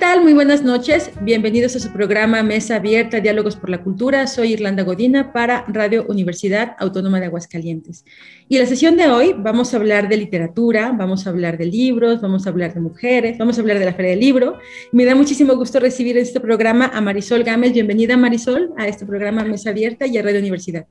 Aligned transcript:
Tal? 0.00 0.22
Muy 0.22 0.32
buenas 0.32 0.62
noches. 0.62 1.10
Bienvenidos 1.20 1.76
a 1.76 1.78
su 1.78 1.92
programa 1.92 2.42
Mesa 2.42 2.76
Abierta, 2.76 3.20
Diálogos 3.20 3.56
por 3.56 3.68
la 3.68 3.82
Cultura. 3.82 4.26
Soy 4.26 4.54
Irlanda 4.54 4.82
Godina 4.82 5.30
para 5.30 5.66
Radio 5.68 6.06
Universidad 6.08 6.74
Autónoma 6.78 7.20
de 7.20 7.26
Aguascalientes. 7.26 8.06
Y 8.48 8.58
la 8.58 8.64
sesión 8.64 8.96
de 8.96 9.10
hoy 9.10 9.34
vamos 9.36 9.74
a 9.74 9.76
hablar 9.76 10.08
de 10.08 10.16
literatura, 10.16 10.94
vamos 10.96 11.26
a 11.26 11.30
hablar 11.30 11.58
de 11.58 11.66
libros, 11.66 12.22
vamos 12.22 12.46
a 12.46 12.50
hablar 12.50 12.72
de 12.72 12.80
mujeres, 12.80 13.36
vamos 13.36 13.58
a 13.58 13.60
hablar 13.60 13.78
de 13.78 13.84
la 13.84 13.92
Feria 13.92 14.12
del 14.12 14.20
Libro. 14.20 14.58
Me 14.90 15.04
da 15.04 15.14
muchísimo 15.14 15.54
gusto 15.54 15.78
recibir 15.80 16.16
en 16.16 16.22
este 16.22 16.40
programa 16.40 16.90
a 16.94 17.02
Marisol 17.02 17.44
Gámez. 17.44 17.74
Bienvenida, 17.74 18.16
Marisol, 18.16 18.70
a 18.78 18.88
este 18.88 19.04
programa 19.04 19.44
Mesa 19.44 19.68
Abierta 19.68 20.06
y 20.06 20.16
a 20.16 20.22
Radio 20.22 20.40
Universidad. 20.40 20.86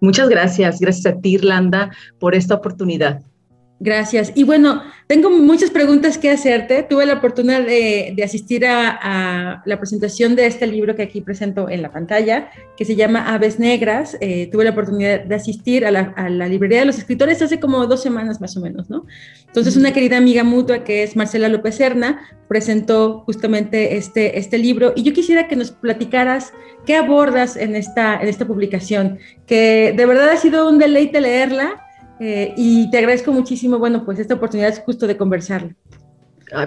Muchas 0.00 0.28
gracias. 0.28 0.78
Gracias 0.78 1.06
a 1.12 1.20
ti, 1.20 1.34
Irlanda, 1.34 1.90
por 2.20 2.36
esta 2.36 2.54
oportunidad. 2.54 3.22
Gracias. 3.78 4.32
Y 4.34 4.44
bueno, 4.44 4.82
tengo 5.06 5.28
muchas 5.28 5.68
preguntas 5.68 6.16
que 6.16 6.30
hacerte. 6.30 6.82
Tuve 6.82 7.04
la 7.04 7.14
oportunidad 7.14 7.60
de, 7.60 8.14
de 8.16 8.24
asistir 8.24 8.64
a, 8.64 8.88
a, 8.90 9.62
la 9.66 9.78
presentación 9.78 10.34
de 10.34 10.46
este 10.46 10.66
libro 10.66 10.96
que 10.96 11.02
aquí 11.02 11.20
presento 11.20 11.68
en 11.68 11.82
la 11.82 11.92
pantalla, 11.92 12.50
que 12.78 12.86
se 12.86 12.96
llama 12.96 13.34
Aves 13.34 13.58
Negras. 13.58 14.16
Eh, 14.22 14.48
tuve 14.50 14.64
la 14.64 14.70
oportunidad 14.70 15.24
de 15.24 15.34
asistir 15.34 15.84
a 15.84 15.90
la, 15.90 16.14
a 16.16 16.30
la, 16.30 16.48
librería 16.48 16.80
de 16.80 16.86
los 16.86 16.96
escritores 16.96 17.42
hace 17.42 17.60
como 17.60 17.86
dos 17.86 18.02
semanas 18.02 18.40
más 18.40 18.56
o 18.56 18.60
menos, 18.60 18.88
¿no? 18.88 19.04
Entonces, 19.46 19.76
una 19.76 19.92
querida 19.92 20.16
amiga 20.16 20.42
mutua 20.42 20.82
que 20.82 21.02
es 21.02 21.14
Marcela 21.14 21.50
López 21.50 21.74
Serna 21.74 22.22
presentó 22.48 23.24
justamente 23.26 23.98
este, 23.98 24.38
este 24.38 24.56
libro 24.56 24.94
y 24.96 25.02
yo 25.02 25.12
quisiera 25.12 25.48
que 25.48 25.56
nos 25.56 25.70
platicaras 25.70 26.54
qué 26.86 26.96
abordas 26.96 27.56
en 27.56 27.76
esta, 27.76 28.18
en 28.20 28.28
esta 28.28 28.46
publicación, 28.46 29.18
que 29.46 29.92
de 29.94 30.06
verdad 30.06 30.30
ha 30.30 30.36
sido 30.38 30.66
un 30.66 30.78
deleite 30.78 31.20
leerla 31.20 31.85
eh, 32.20 32.54
y 32.56 32.90
te 32.90 32.98
agradezco 32.98 33.32
muchísimo, 33.32 33.78
bueno, 33.78 34.04
pues 34.04 34.18
esta 34.18 34.34
oportunidad 34.34 34.70
es 34.70 34.80
justo 34.80 35.06
de 35.06 35.16
conversarlo. 35.16 35.74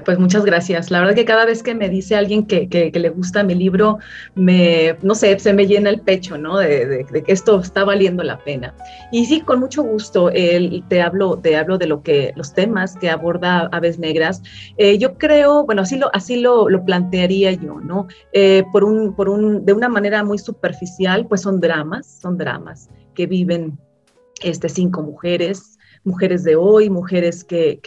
Pues 0.03 0.19
muchas 0.19 0.43
gracias. 0.43 0.91
La 0.91 0.99
verdad 0.99 1.15
que 1.15 1.23
cada 1.23 1.45
vez 1.45 1.63
que 1.63 1.73
me 1.73 1.87
dice 1.87 2.15
alguien 2.15 2.45
que, 2.45 2.67
que, 2.67 2.91
le 2.91 3.09
gusta 3.09 3.43
mi 3.43 3.55
libro, 3.55 3.97
me, 4.35 4.97
no 5.01 5.15
sé, 5.15 5.39
se 5.39 5.53
me 5.53 5.67
llena 5.67 5.89
el 5.89 6.01
pecho, 6.01 6.37
¿no? 6.37 6.57
De, 6.57 6.85
de, 6.85 7.05
de, 7.05 7.23
que 7.23 7.31
esto 7.31 7.61
está 7.61 7.85
valiendo 7.85 8.21
la 8.23 8.43
pena. 8.43 8.75
Y 9.11 9.25
sí, 9.25 9.39
con 9.39 9.61
mucho 9.61 9.83
gusto, 9.83 10.31
eh, 10.33 10.83
te, 10.89 11.01
hablo, 11.01 11.39
te 11.39 11.55
hablo 11.55 11.77
de 11.77 11.87
lo 11.87 12.03
que, 12.03 12.33
los 12.35 12.53
temas 12.53 12.97
que 12.97 13.09
aborda 13.09 13.69
Aves 13.71 13.99
Negras. 13.99 14.43
Eh, 14.77 14.97
yo 14.97 15.17
creo, 15.17 15.65
bueno, 15.65 15.83
así 15.83 15.97
lo, 15.97 16.13
así 16.13 16.41
lo, 16.41 16.69
lo 16.69 16.83
plantearía 16.83 17.53
yo, 17.53 17.79
¿no? 17.79 18.07
Eh, 18.33 18.65
por 18.73 18.83
un, 18.83 19.15
por 19.15 19.29
un, 19.29 19.65
de 19.65 19.71
una 19.71 19.87
manera 19.87 20.25
muy 20.25 20.39
superficial, 20.39 21.25
pues 21.25 21.41
son 21.41 21.61
dramas, 21.61 22.19
son 22.21 22.37
dramas 22.37 22.89
que 23.15 23.27
viven 23.27 23.79
este, 24.41 24.69
cinco 24.69 25.01
mujeres, 25.01 25.79
mujeres 26.03 26.43
de 26.43 26.55
hoy, 26.55 26.89
mujeres 26.89 27.43
que, 27.43 27.79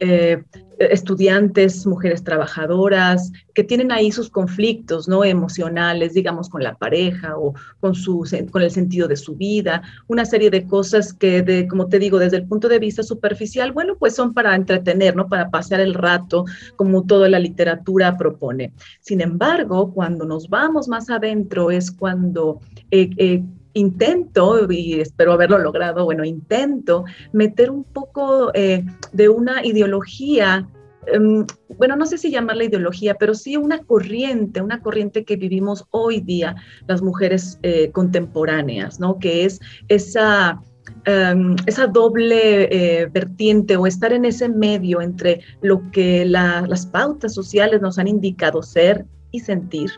eh, 0.00 0.42
estudiantes, 0.78 1.86
mujeres 1.86 2.24
trabajadoras, 2.24 3.30
que 3.54 3.62
tienen 3.62 3.92
ahí 3.92 4.10
sus 4.10 4.28
conflictos 4.28 5.06
no 5.06 5.24
emocionales, 5.24 6.14
digamos, 6.14 6.48
con 6.48 6.64
la 6.64 6.74
pareja 6.74 7.38
o 7.38 7.54
con, 7.78 7.94
su, 7.94 8.28
con 8.50 8.60
el 8.60 8.72
sentido 8.72 9.06
de 9.06 9.16
su 9.16 9.36
vida, 9.36 9.82
una 10.08 10.24
serie 10.24 10.50
de 10.50 10.66
cosas 10.66 11.12
que, 11.12 11.42
de, 11.42 11.68
como 11.68 11.86
te 11.86 12.00
digo, 12.00 12.18
desde 12.18 12.38
el 12.38 12.48
punto 12.48 12.68
de 12.68 12.80
vista 12.80 13.04
superficial, 13.04 13.70
bueno, 13.70 13.96
pues 13.96 14.16
son 14.16 14.34
para 14.34 14.56
entretener, 14.56 15.14
¿no? 15.14 15.28
Para 15.28 15.48
pasar 15.48 15.80
el 15.80 15.94
rato, 15.94 16.44
como 16.74 17.04
toda 17.04 17.28
la 17.28 17.38
literatura 17.38 18.16
propone. 18.16 18.72
Sin 19.00 19.20
embargo, 19.20 19.92
cuando 19.92 20.24
nos 20.24 20.48
vamos 20.48 20.88
más 20.88 21.08
adentro 21.08 21.70
es 21.70 21.90
cuando... 21.92 22.60
Eh, 22.90 23.10
eh, 23.16 23.44
intento, 23.74 24.70
y 24.70 25.00
espero 25.00 25.32
haberlo 25.32 25.58
logrado, 25.58 26.04
bueno, 26.04 26.24
intento 26.24 27.04
meter 27.32 27.70
un 27.70 27.84
poco 27.84 28.52
eh, 28.54 28.84
de 29.12 29.28
una 29.28 29.64
ideología, 29.64 30.68
eh, 31.06 31.44
bueno, 31.76 31.96
no 31.96 32.06
sé 32.06 32.18
si 32.18 32.30
llamarla 32.30 32.64
ideología, 32.64 33.14
pero 33.14 33.34
sí 33.34 33.56
una 33.56 33.78
corriente, 33.80 34.62
una 34.62 34.80
corriente 34.80 35.24
que 35.24 35.36
vivimos 35.36 35.84
hoy 35.90 36.20
día 36.20 36.54
las 36.86 37.02
mujeres 37.02 37.58
eh, 37.62 37.90
contemporáneas, 37.92 39.00
¿no? 39.00 39.18
Que 39.18 39.44
es 39.44 39.60
esa... 39.88 40.60
Um, 41.06 41.56
esa 41.66 41.86
doble 41.86 42.68
eh, 42.70 43.06
vertiente 43.06 43.76
o 43.76 43.86
estar 43.86 44.12
en 44.12 44.26
ese 44.26 44.50
medio 44.50 45.00
entre 45.00 45.40
lo 45.62 45.90
que 45.90 46.26
la, 46.26 46.66
las 46.66 46.86
pautas 46.86 47.32
sociales 47.32 47.80
nos 47.80 47.98
han 47.98 48.06
indicado 48.06 48.62
ser 48.62 49.06
y 49.34 49.40
sentir, 49.40 49.90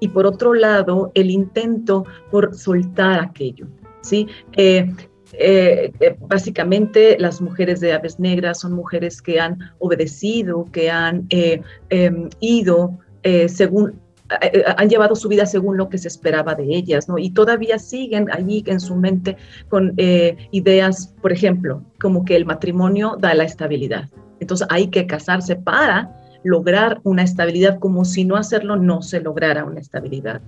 y 0.00 0.08
por 0.08 0.24
otro 0.24 0.54
lado, 0.54 1.10
el 1.14 1.30
intento 1.30 2.04
por 2.30 2.54
soltar 2.54 3.20
aquello, 3.20 3.66
¿sí? 4.02 4.26
Eh, 4.56 4.90
eh, 5.32 5.92
básicamente 6.20 7.16
las 7.18 7.40
mujeres 7.40 7.80
de 7.80 7.92
aves 7.92 8.20
negras 8.20 8.60
son 8.60 8.72
mujeres 8.72 9.20
que 9.20 9.40
han 9.40 9.58
obedecido, 9.80 10.66
que 10.70 10.90
han 10.90 11.26
eh, 11.30 11.60
ido 12.38 12.98
según 13.48 14.00
han 14.76 14.88
llevado 14.88 15.14
su 15.14 15.28
vida 15.28 15.46
según 15.46 15.76
lo 15.76 15.88
que 15.88 15.98
se 15.98 16.08
esperaba 16.08 16.54
de 16.54 16.64
ellas, 16.64 17.08
¿no? 17.08 17.18
Y 17.18 17.30
todavía 17.30 17.78
siguen 17.78 18.30
allí 18.30 18.64
en 18.66 18.80
su 18.80 18.96
mente 18.96 19.36
con 19.68 19.94
eh, 19.96 20.48
ideas, 20.50 21.14
por 21.20 21.32
ejemplo, 21.32 21.82
como 22.00 22.24
que 22.24 22.36
el 22.36 22.46
matrimonio 22.46 23.16
da 23.18 23.34
la 23.34 23.44
estabilidad. 23.44 24.08
Entonces 24.40 24.66
hay 24.70 24.88
que 24.88 25.06
casarse 25.06 25.56
para 25.56 26.23
lograr 26.44 27.00
una 27.02 27.22
estabilidad, 27.22 27.78
como 27.78 28.04
si 28.04 28.24
no 28.24 28.36
hacerlo 28.36 28.76
no 28.76 29.02
se 29.02 29.20
lograra 29.20 29.64
una 29.64 29.80
estabilidad. 29.80 30.42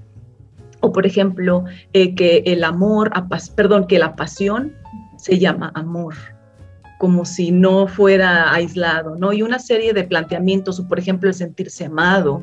O 0.81 0.93
por 0.93 1.07
ejemplo, 1.07 1.65
eh, 1.93 2.15
que 2.15 2.43
el 2.47 2.62
amor, 2.62 3.11
perdón, 3.57 3.87
que 3.87 3.99
la 3.99 4.15
pasión 4.15 4.73
se 5.17 5.39
llama 5.39 5.73
amor 5.75 6.15
como 6.99 7.25
si 7.25 7.51
no 7.51 7.87
fuera 7.87 8.53
aislado, 8.53 9.17
¿no? 9.17 9.33
Y 9.33 9.43
una 9.43 9.59
serie 9.59 9.93
de 9.93 10.05
planteamientos, 10.05 10.81
o 10.81 10.89
por 10.89 10.99
ejemplo, 10.99 11.29
el 11.29 11.35
sentirse 11.35 11.85
amado, 11.85 12.43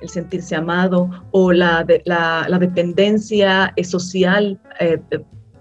el 0.00 0.08
sentirse 0.08 0.56
amado 0.56 1.10
o 1.30 1.52
la, 1.52 1.84
la, 2.04 2.58
dependencia 2.58 3.74
social 3.82 4.58
eh, 4.80 4.98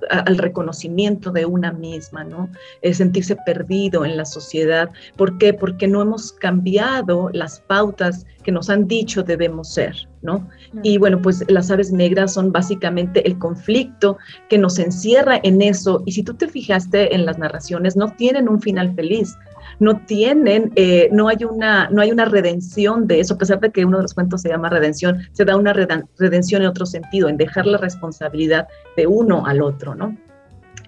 al 0.09 0.37
reconocimiento 0.37 1.31
de 1.31 1.45
una 1.45 1.71
misma, 1.71 2.23
¿no? 2.23 2.49
Es 2.81 2.97
sentirse 2.97 3.35
perdido 3.35 4.05
en 4.05 4.17
la 4.17 4.25
sociedad. 4.25 4.89
¿Por 5.15 5.37
qué? 5.37 5.53
Porque 5.53 5.87
no 5.87 6.01
hemos 6.01 6.31
cambiado 6.33 7.29
las 7.33 7.59
pautas 7.59 8.25
que 8.43 8.51
nos 8.51 8.69
han 8.69 8.87
dicho 8.87 9.23
debemos 9.23 9.73
ser, 9.73 9.95
¿no? 10.21 10.47
Y 10.83 10.97
bueno, 10.97 11.21
pues 11.21 11.43
las 11.49 11.69
aves 11.71 11.91
negras 11.91 12.33
son 12.33 12.51
básicamente 12.51 13.25
el 13.27 13.37
conflicto 13.37 14.17
que 14.49 14.57
nos 14.57 14.79
encierra 14.79 15.39
en 15.43 15.61
eso. 15.61 16.03
Y 16.05 16.13
si 16.13 16.23
tú 16.23 16.33
te 16.33 16.47
fijaste 16.47 17.13
en 17.13 17.25
las 17.25 17.37
narraciones, 17.37 17.95
no 17.95 18.11
tienen 18.15 18.49
un 18.49 18.61
final 18.61 18.93
feliz 18.95 19.35
no 19.79 19.97
tienen, 20.05 20.71
eh, 20.75 21.09
no, 21.11 21.29
hay 21.29 21.37
una, 21.49 21.89
no 21.89 22.01
hay 22.01 22.11
una 22.11 22.25
redención 22.25 23.07
de 23.07 23.21
eso, 23.21 23.33
a 23.33 23.37
pesar 23.37 23.59
de 23.59 23.71
que 23.71 23.85
uno 23.85 23.97
de 23.97 24.03
los 24.03 24.13
cuentos 24.13 24.41
se 24.41 24.49
llama 24.49 24.69
redención, 24.69 25.19
se 25.31 25.45
da 25.45 25.55
una 25.55 25.73
redención 25.73 26.61
en 26.61 26.67
otro 26.67 26.85
sentido, 26.85 27.29
en 27.29 27.37
dejar 27.37 27.65
la 27.65 27.77
responsabilidad 27.77 28.67
de 28.97 29.07
uno 29.07 29.45
al 29.45 29.61
otro, 29.61 29.95
¿no? 29.95 30.15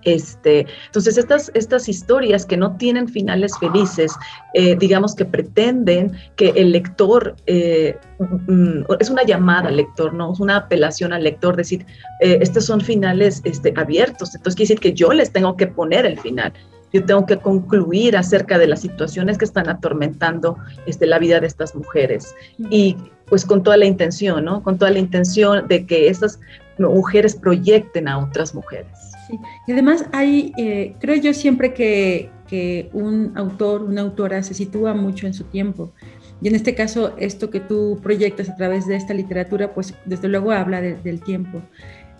Este, 0.03 0.66
entonces, 0.88 1.19
estas, 1.19 1.52
estas 1.53 1.88
historias 1.88 2.44
que 2.44 2.57
no 2.57 2.75
tienen 2.75 3.07
finales 3.07 3.56
felices, 3.59 4.12
eh, 4.56 4.75
digamos 4.75 5.13
que 5.13 5.25
pretenden 5.25 6.13
que 6.35 6.50
el 6.56 6.72
lector, 6.72 7.35
eh, 7.46 7.96
mm, 8.18 8.81
es 9.00 9.11
una 9.11 9.23
llamada 9.23 9.70
al 9.70 9.78
lector, 9.78 10.11
no 10.16 10.34
es 10.34 10.40
una 10.40 10.58
apelación 10.58 11.14
al 11.14 11.23
lector, 11.23 11.55
decir, 11.55 11.85
estos 12.20 12.66
son 12.66 12.82
finales 12.82 13.41
este, 13.44 13.73
abiertos, 13.78 14.34
entonces 14.34 14.55
quiere 14.55 14.70
decir 14.70 14.79
que 14.79 14.94
yo 14.94 15.14
les 15.14 15.32
tengo 15.32 15.55
que 15.55 15.67
poner 15.67 16.08
el 16.08 16.20
final 16.20 16.52
yo 16.93 17.05
tengo 17.05 17.26
que 17.26 17.38
concluir 17.38 18.17
acerca 18.17 18.58
de 18.58 18.67
las 18.67 18.82
situaciones 18.82 19.38
que 19.38 19.46
están 19.46 19.70
atormentando 19.70 20.58
este, 20.85 21.05
la 21.05 21.20
vida 21.20 21.40
de 21.40 21.47
estas 21.47 21.76
mujeres. 21.76 22.35
Y 22.70 22.97
pues 23.28 23.46
con 23.46 23.64
toda 23.64 23.78
la 23.78 23.85
intención, 23.85 24.43
¿no? 24.43 24.61
Con 24.61 24.78
toda 24.78 24.91
la 24.91 24.99
intención 24.99 25.67
de 25.67 25.85
que 25.85 26.09
estas 26.09 26.40
mujeres 26.78 27.35
proyecten 27.35 28.08
a 28.08 28.17
otras 28.17 28.53
mujeres. 28.53 28.88
Sí. 29.28 29.40
Y 29.67 29.72
además 29.72 30.05
hay, 30.11 30.52
eh, 30.58 30.96
creo 30.99 31.16
yo 31.16 31.34
siempre 31.34 31.73
que, 31.73 32.29
que 32.47 32.90
un 32.91 33.32
autor, 33.35 33.84
una 33.84 34.02
autora 34.02 34.44
se 34.44 34.53
sitúa 34.53 34.94
mucho 34.94 35.28
en 35.28 35.34
su 35.34 35.46
tiempo. 35.46 35.94
Y 36.41 36.47
en 36.47 36.55
este 36.55 36.73
caso, 36.73 37.14
esto 37.17 37.52
que 37.52 37.59
tú 37.59 37.99
proyectas 38.02 38.49
a 38.49 38.55
través 38.55 38.87
de 38.87 38.96
esta 38.96 39.14
literatura, 39.14 39.73
pues 39.73 39.94
desde 40.05 40.28
luego 40.28 40.52
habla 40.52 40.82
de, 40.82 40.96
del 40.96 41.22
tiempo. 41.22 41.61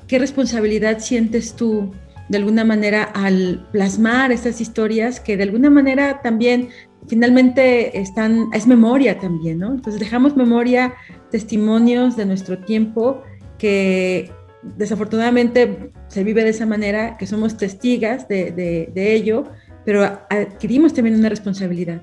¿Qué 0.08 0.20
responsabilidad 0.20 1.00
sientes 1.00 1.56
tú 1.56 1.92
de 2.32 2.38
alguna 2.38 2.64
manera 2.64 3.04
al 3.04 3.68
plasmar 3.74 4.32
estas 4.32 4.62
historias 4.62 5.20
que 5.20 5.36
de 5.36 5.44
alguna 5.44 5.70
manera 5.70 6.22
también 6.22 6.70
finalmente 7.08 8.00
están, 8.00 8.48
es 8.54 8.68
memoria 8.68 9.20
también, 9.20 9.60
¿no? 9.60 9.72
Entonces 9.74 10.00
dejamos 10.00 10.38
memoria, 10.38 10.94
testimonios 11.30 12.16
de 12.16 12.26
nuestro 12.26 12.58
tiempo 12.60 13.22
que 13.58 14.32
desafortunadamente 14.78 15.92
se 16.08 16.24
vive 16.24 16.46
de 16.46 16.52
esa 16.52 16.66
manera, 16.66 17.18
que 17.18 17.28
somos 17.28 17.58
testigas 17.58 18.30
de, 18.30 18.52
de 18.52 19.14
ello, 19.14 19.44
pero 19.84 20.04
adquirimos 20.30 20.94
también 20.94 21.18
una 21.18 21.28
responsabilidad. 21.28 22.02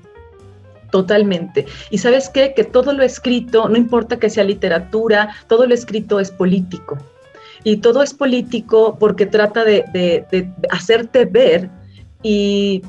Totalmente. 0.91 1.65
Y 1.89 1.97
sabes 1.97 2.29
qué? 2.29 2.53
Que 2.55 2.63
todo 2.63 2.93
lo 2.93 3.01
escrito, 3.01 3.67
no 3.67 3.77
importa 3.77 4.19
que 4.19 4.29
sea 4.29 4.43
literatura, 4.43 5.29
todo 5.47 5.65
lo 5.65 5.73
escrito 5.73 6.19
es 6.19 6.29
político. 6.29 6.99
Y 7.63 7.77
todo 7.77 8.01
es 8.01 8.13
político 8.13 8.97
porque 8.99 9.25
trata 9.25 9.63
de, 9.63 10.49
hacerte 10.69 11.25
ver 11.25 11.69
y 12.23 12.81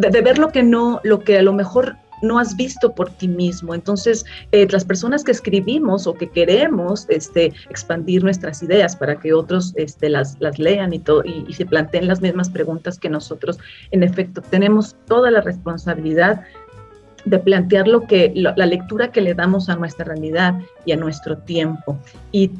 de, 0.00 0.20
ver 0.20 0.38
lo 0.38 0.48
que 0.48 0.62
no, 0.62 1.00
lo 1.04 1.20
que 1.20 1.38
a 1.38 1.42
lo 1.42 1.52
mejor 1.52 1.96
no 2.22 2.38
has 2.38 2.56
visto 2.56 2.94
por 2.94 3.10
ti 3.10 3.28
mismo. 3.28 3.74
Entonces, 3.74 4.24
eh, 4.52 4.66
las 4.70 4.84
personas 4.84 5.24
que 5.24 5.32
escribimos 5.32 6.06
o 6.06 6.14
que 6.14 6.30
queremos 6.30 7.06
este, 7.10 7.52
expandir 7.68 8.22
nuestras 8.22 8.62
ideas 8.62 8.96
para 8.96 9.16
que 9.16 9.34
otros 9.34 9.74
este, 9.76 10.08
las, 10.08 10.40
las 10.40 10.58
lean 10.58 10.94
y, 10.94 11.00
todo, 11.00 11.24
y, 11.24 11.52
se 11.52 11.66
planteen 11.66 12.06
las 12.06 12.22
mismas 12.22 12.48
preguntas 12.48 12.98
que 12.98 13.08
nosotros, 13.08 13.58
en 13.90 14.02
efecto, 14.02 14.40
tenemos 14.40 14.96
toda 15.06 15.30
la 15.30 15.40
responsabilidad 15.40 16.42
de 17.24 17.38
plantear 17.38 17.86
lo 17.86 18.06
que, 18.06 18.32
la 18.34 18.66
lectura 18.66 19.12
que 19.12 19.20
le 19.20 19.34
damos 19.34 19.68
a 19.68 19.76
nuestra 19.76 20.04
realidad 20.04 20.58
y 20.84 20.92
a 20.92 20.96
nuestro 20.96 21.38
tiempo. 21.38 21.96
Y 22.32 22.50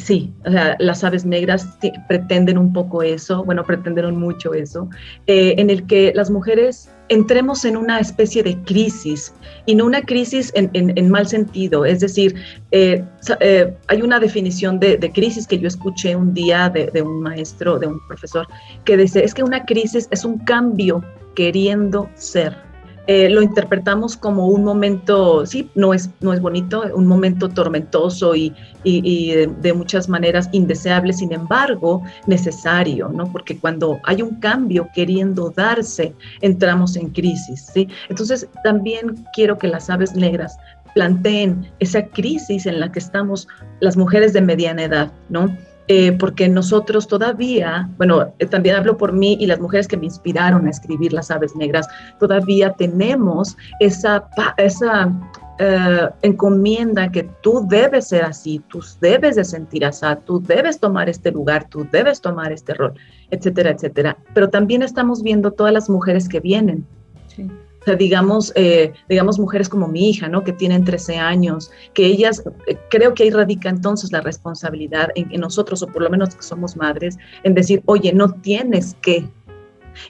Sí, 0.00 0.32
o 0.46 0.50
sea, 0.50 0.76
las 0.78 1.04
aves 1.04 1.26
negras 1.26 1.68
pretenden 2.08 2.56
un 2.56 2.72
poco 2.72 3.02
eso, 3.02 3.44
bueno, 3.44 3.62
pretendieron 3.64 4.18
mucho 4.18 4.54
eso, 4.54 4.88
eh, 5.26 5.54
en 5.58 5.68
el 5.68 5.86
que 5.86 6.12
las 6.14 6.30
mujeres 6.30 6.88
entremos 7.10 7.66
en 7.66 7.76
una 7.76 8.00
especie 8.00 8.42
de 8.42 8.56
crisis, 8.62 9.34
y 9.66 9.74
no 9.74 9.84
una 9.84 10.00
crisis 10.00 10.52
en, 10.54 11.10
mal 11.10 11.26
sentido, 11.26 11.84
es 11.84 12.00
decir, 12.00 12.34
eh, 12.70 13.04
eh, 13.40 13.76
hay 13.88 14.00
una 14.00 14.18
definición 14.18 14.80
de, 14.80 14.98
crisis 15.12 15.46
que 15.46 15.58
yo 15.58 15.68
escuché 15.68 16.16
un 16.16 16.32
día 16.32 16.70
de, 16.70 16.86
de 16.86 17.02
un 17.02 17.20
maestro, 17.20 17.78
de 17.78 17.88
un 17.88 18.00
profesor, 18.08 18.46
que 18.86 18.96
dice, 18.96 19.22
es 19.22 19.34
que 19.34 19.42
una 19.42 19.66
crisis 19.66 20.08
es 20.10 20.24
un 20.24 20.38
cambio 20.38 21.04
queriendo 21.34 22.08
ser 22.14 22.69
eh, 23.12 23.28
lo 23.28 23.42
interpretamos 23.42 24.16
como 24.16 24.46
un 24.46 24.62
momento, 24.62 25.44
sí, 25.44 25.68
no 25.74 25.92
es, 25.92 26.10
no 26.20 26.32
es 26.32 26.40
bonito, 26.40 26.84
un 26.94 27.08
momento 27.08 27.48
tormentoso 27.48 28.36
y, 28.36 28.54
de, 28.84 29.72
muchas 29.74 30.08
maneras 30.08 30.48
indeseable, 30.52 31.12
sin 31.12 31.32
embargo, 31.32 32.04
necesario, 32.28 33.08
¿no? 33.08 33.24
Porque 33.32 33.58
cuando 33.58 33.98
hay 34.04 34.22
un 34.22 34.36
cambio 34.36 34.88
queriendo 34.94 35.50
darse, 35.50 36.14
entramos 36.40 36.94
en 36.94 37.08
crisis, 37.08 37.72
¿sí? 37.74 37.88
Entonces, 38.08 38.48
también 38.62 39.26
quiero 39.34 39.58
que 39.58 39.66
las 39.66 39.90
aves 39.90 40.14
negras 40.14 40.56
planteen 40.94 41.68
esa 41.80 42.06
crisis 42.06 42.64
en 42.66 42.78
la 42.78 42.92
que 42.92 43.00
estamos 43.00 43.48
las 43.80 43.96
mujeres 43.96 44.32
de 44.34 44.40
mediana 44.40 44.84
edad, 44.84 45.10
¿no? 45.30 45.52
Eh, 45.92 46.12
porque 46.12 46.48
nosotros 46.48 47.08
todavía, 47.08 47.90
bueno, 47.96 48.32
eh, 48.38 48.46
también 48.46 48.76
hablo 48.76 48.96
por 48.96 49.12
mí 49.12 49.36
y 49.40 49.46
las 49.48 49.58
mujeres 49.58 49.88
que 49.88 49.96
me 49.96 50.04
inspiraron 50.04 50.68
a 50.68 50.70
escribir 50.70 51.12
Las 51.12 51.32
Aves 51.32 51.56
Negras, 51.56 51.88
todavía 52.20 52.72
tenemos 52.74 53.56
esa, 53.80 54.28
esa 54.56 55.12
eh, 55.58 56.08
encomienda 56.22 57.10
que 57.10 57.24
tú 57.42 57.66
debes 57.68 58.06
ser 58.06 58.24
así, 58.24 58.62
tú 58.68 58.80
debes 59.00 59.34
de 59.34 59.44
sentir 59.44 59.84
así, 59.84 60.06
tú 60.24 60.40
debes 60.40 60.78
tomar 60.78 61.08
este 61.08 61.32
lugar, 61.32 61.66
tú 61.68 61.84
debes 61.90 62.20
tomar 62.20 62.52
este 62.52 62.72
rol, 62.74 62.94
etcétera, 63.32 63.70
etcétera. 63.70 64.16
Pero 64.32 64.48
también 64.48 64.84
estamos 64.84 65.24
viendo 65.24 65.50
todas 65.50 65.72
las 65.72 65.90
mujeres 65.90 66.28
que 66.28 66.38
vienen. 66.38 66.86
Sí 67.26 67.50
o 67.80 67.84
sea, 67.84 67.94
digamos, 67.96 68.52
eh, 68.56 68.92
digamos 69.08 69.38
mujeres 69.38 69.68
como 69.68 69.88
mi 69.88 70.10
hija, 70.10 70.28
¿no? 70.28 70.44
Que 70.44 70.52
tienen 70.52 70.84
13 70.84 71.16
años, 71.16 71.70
que 71.94 72.04
ellas, 72.04 72.42
eh, 72.66 72.76
creo 72.90 73.14
que 73.14 73.22
ahí 73.22 73.30
radica 73.30 73.70
entonces 73.70 74.12
la 74.12 74.20
responsabilidad 74.20 75.08
en, 75.14 75.40
nosotros, 75.40 75.82
o 75.82 75.86
por 75.86 76.02
lo 76.02 76.10
menos 76.10 76.34
que 76.34 76.42
somos 76.42 76.76
madres, 76.76 77.16
en 77.42 77.54
decir, 77.54 77.82
oye, 77.86 78.12
no 78.12 78.32
tienes 78.32 78.96
que. 79.00 79.26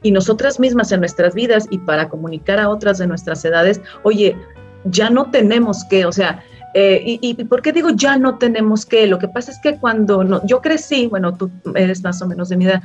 Y 0.02 0.10
nosotras 0.10 0.58
mismas 0.58 0.90
en 0.90 1.00
nuestras 1.00 1.34
vidas 1.34 1.66
y 1.70 1.78
para 1.78 2.08
comunicar 2.08 2.58
a 2.58 2.68
otras 2.68 2.98
de 2.98 3.06
nuestras 3.06 3.44
edades, 3.44 3.80
oye, 4.02 4.36
ya 4.84 5.08
no 5.08 5.30
tenemos 5.30 5.84
que, 5.84 6.06
o 6.06 6.12
sea, 6.12 6.42
eh, 6.74 7.02
y, 7.04 7.18
y, 7.22 7.44
por 7.44 7.62
qué 7.62 7.72
digo 7.72 7.90
ya 7.90 8.16
no 8.16 8.38
tenemos 8.38 8.86
que? 8.86 9.06
Lo 9.06 9.18
que 9.18 9.28
pasa 9.28 9.50
es 9.50 9.58
que 9.60 9.76
cuando 9.78 10.22
no, 10.22 10.44
yo 10.46 10.60
crecí, 10.60 11.06
bueno, 11.06 11.36
tú 11.36 11.50
eres 11.74 12.02
más 12.02 12.22
o 12.22 12.28
menos 12.28 12.48
de 12.48 12.56
mi 12.56 12.66
edad, 12.66 12.82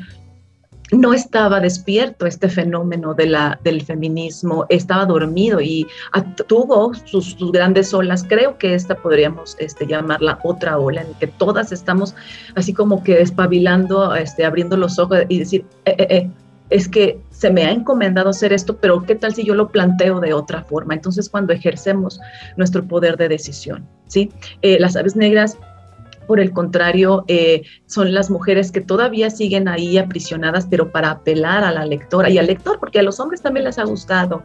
no 0.91 1.13
estaba 1.13 1.59
despierto 1.59 2.25
este 2.25 2.49
fenómeno 2.49 3.13
de 3.13 3.27
la, 3.27 3.59
del 3.63 3.81
feminismo, 3.81 4.65
estaba 4.69 5.05
dormido 5.05 5.59
y 5.59 5.87
tuvo 6.47 6.93
sus, 6.93 7.35
grandes 7.51 7.93
olas. 7.93 8.23
Creo 8.27 8.57
que 8.57 8.75
esta 8.75 8.95
podríamos 8.95 9.55
este, 9.59 9.87
llamarla 9.87 10.39
otra 10.43 10.77
ola 10.77 11.01
en 11.01 11.13
que 11.15 11.27
todas 11.27 11.71
estamos 11.71 12.15
así 12.55 12.73
como 12.73 13.03
que 13.03 13.15
despabilando, 13.15 14.13
este, 14.15 14.45
abriendo 14.45 14.77
los 14.77 14.99
ojos 14.99 15.19
y 15.27 15.39
decir, 15.39 15.65
eh, 15.85 15.95
eh, 15.97 16.07
eh, 16.09 16.29
es 16.69 16.87
que 16.87 17.19
se 17.29 17.51
me 17.51 17.63
ha 17.63 17.71
encomendado 17.71 18.29
hacer 18.29 18.51
esto, 18.51 18.77
pero 18.77 19.03
¿qué 19.03 19.15
tal 19.15 19.33
si 19.35 19.43
yo 19.43 19.53
lo 19.53 19.69
planteo 19.69 20.19
de 20.19 20.33
otra 20.33 20.63
forma? 20.63 20.95
Entonces, 20.95 21.29
cuando 21.29 21.53
ejercemos 21.53 22.19
nuestro 22.57 22.83
poder 22.83 23.17
de 23.17 23.29
decisión, 23.29 23.87
¿sí? 24.07 24.31
las 24.63 24.95
aves 24.95 25.15
negras 25.15 25.59
por 26.27 26.39
el 26.39 26.51
contrario, 26.51 27.23
eh, 27.27 27.63
son 27.85 28.13
las 28.13 28.29
mujeres 28.29 28.71
que 28.71 28.81
todavía 28.81 29.29
siguen 29.29 29.67
ahí 29.67 29.97
aprisionadas, 29.97 30.67
pero 30.69 30.91
para 30.91 31.11
apelar 31.11 31.63
a 31.63 31.71
la 31.71 31.85
lectora 31.85 32.29
y 32.29 32.37
al 32.37 32.47
lector, 32.47 32.79
porque 32.79 32.99
a 32.99 33.03
los 33.03 33.19
hombres 33.19 33.41
también 33.41 33.65
les 33.65 33.77
ha 33.77 33.83
gustado. 33.83 34.43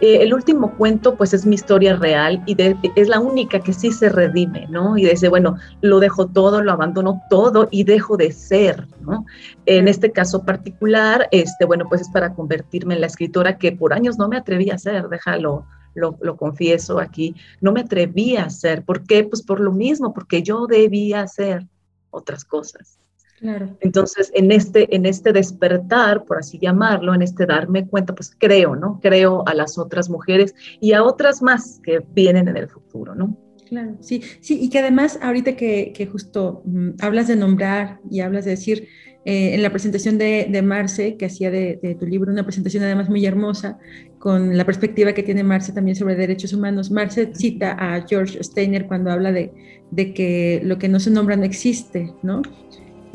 Eh, 0.00 0.18
el 0.20 0.34
último 0.34 0.76
cuento, 0.76 1.16
pues 1.16 1.34
es 1.34 1.46
mi 1.46 1.54
historia 1.54 1.96
real 1.96 2.42
y 2.46 2.56
es 2.96 3.08
la 3.08 3.20
única 3.20 3.60
que 3.60 3.72
sí 3.72 3.92
se 3.92 4.08
redime, 4.08 4.66
¿no? 4.68 4.96
Y 4.96 5.04
dice, 5.04 5.28
bueno, 5.28 5.56
lo 5.80 6.00
dejo 6.00 6.26
todo, 6.26 6.62
lo 6.62 6.72
abandono 6.72 7.22
todo 7.30 7.68
y 7.70 7.84
dejo 7.84 8.16
de 8.16 8.32
ser, 8.32 8.86
¿no? 9.00 9.24
En 9.66 9.88
este 9.88 10.12
caso 10.12 10.44
particular, 10.44 11.28
este, 11.30 11.64
bueno, 11.64 11.86
pues 11.88 12.02
es 12.02 12.08
para 12.10 12.34
convertirme 12.34 12.94
en 12.94 13.00
la 13.00 13.06
escritora 13.06 13.58
que 13.58 13.72
por 13.72 13.92
años 13.92 14.18
no 14.18 14.28
me 14.28 14.36
atreví 14.36 14.70
a 14.70 14.78
ser, 14.78 15.08
déjalo 15.08 15.64
lo, 15.94 16.36
confieso 16.36 16.98
aquí, 16.98 17.34
no 17.60 17.72
me 17.72 17.80
atreví 17.80 18.36
a 18.36 18.44
hacer. 18.44 18.84
¿Por 18.84 19.04
qué? 19.04 19.24
Pues 19.24 19.42
por 19.42 19.60
lo 19.60 19.72
mismo, 19.72 20.12
porque 20.12 20.42
yo 20.42 20.66
debía 20.66 21.22
hacer 21.22 21.66
otras 22.10 22.44
cosas. 22.44 22.98
Claro. 23.38 23.76
Entonces, 23.80 24.30
en 24.34 24.52
este, 24.52 24.94
en 24.94 25.06
este 25.06 25.32
despertar, 25.32 26.24
por 26.24 26.38
así 26.38 26.58
llamarlo, 26.58 27.14
en 27.14 27.22
este 27.22 27.46
darme 27.46 27.86
cuenta, 27.86 28.14
pues 28.14 28.36
creo, 28.36 28.76
¿no? 28.76 29.00
Creo 29.00 29.42
a 29.46 29.54
las 29.54 29.78
otras 29.78 30.10
mujeres 30.10 30.54
y 30.78 30.92
a 30.92 31.02
otras 31.02 31.40
más 31.40 31.80
que 31.82 32.04
vienen 32.12 32.48
en 32.48 32.56
el 32.58 32.68
futuro, 32.68 33.14
¿no? 33.14 33.36
Claro, 33.66 33.96
sí, 34.00 34.20
sí, 34.40 34.58
y 34.60 34.68
que 34.68 34.80
además 34.80 35.18
ahorita 35.22 35.56
que, 35.56 35.92
que 35.94 36.04
justo 36.04 36.60
mm, 36.64 36.90
hablas 37.00 37.28
de 37.28 37.36
nombrar 37.36 38.00
y 38.10 38.20
hablas 38.20 38.44
de 38.44 38.50
decir, 38.50 38.88
eh, 39.24 39.54
en 39.54 39.62
la 39.62 39.70
presentación 39.70 40.16
de, 40.16 40.48
de 40.50 40.62
Marce, 40.62 41.16
que 41.16 41.26
hacía 41.26 41.50
de, 41.50 41.78
de, 41.82 41.94
tu 41.94 42.06
libro, 42.06 42.32
una 42.32 42.44
presentación 42.44 42.82
además 42.84 43.10
muy 43.10 43.26
hermosa, 43.26 43.78
con 44.20 44.54
la 44.54 44.66
perspectiva 44.66 45.14
que 45.14 45.22
tiene 45.22 45.42
Marce 45.42 45.72
también 45.72 45.96
sobre 45.96 46.14
derechos 46.14 46.52
humanos. 46.52 46.90
Marce 46.90 47.32
cita 47.34 47.74
a 47.78 48.06
George 48.06 48.44
Steiner 48.44 48.86
cuando 48.86 49.10
habla 49.10 49.32
de, 49.32 49.50
de 49.90 50.12
que 50.12 50.60
lo 50.62 50.78
que 50.78 50.90
no 50.90 51.00
se 51.00 51.10
nombra 51.10 51.36
no 51.36 51.44
existe, 51.44 52.12
¿no? 52.22 52.42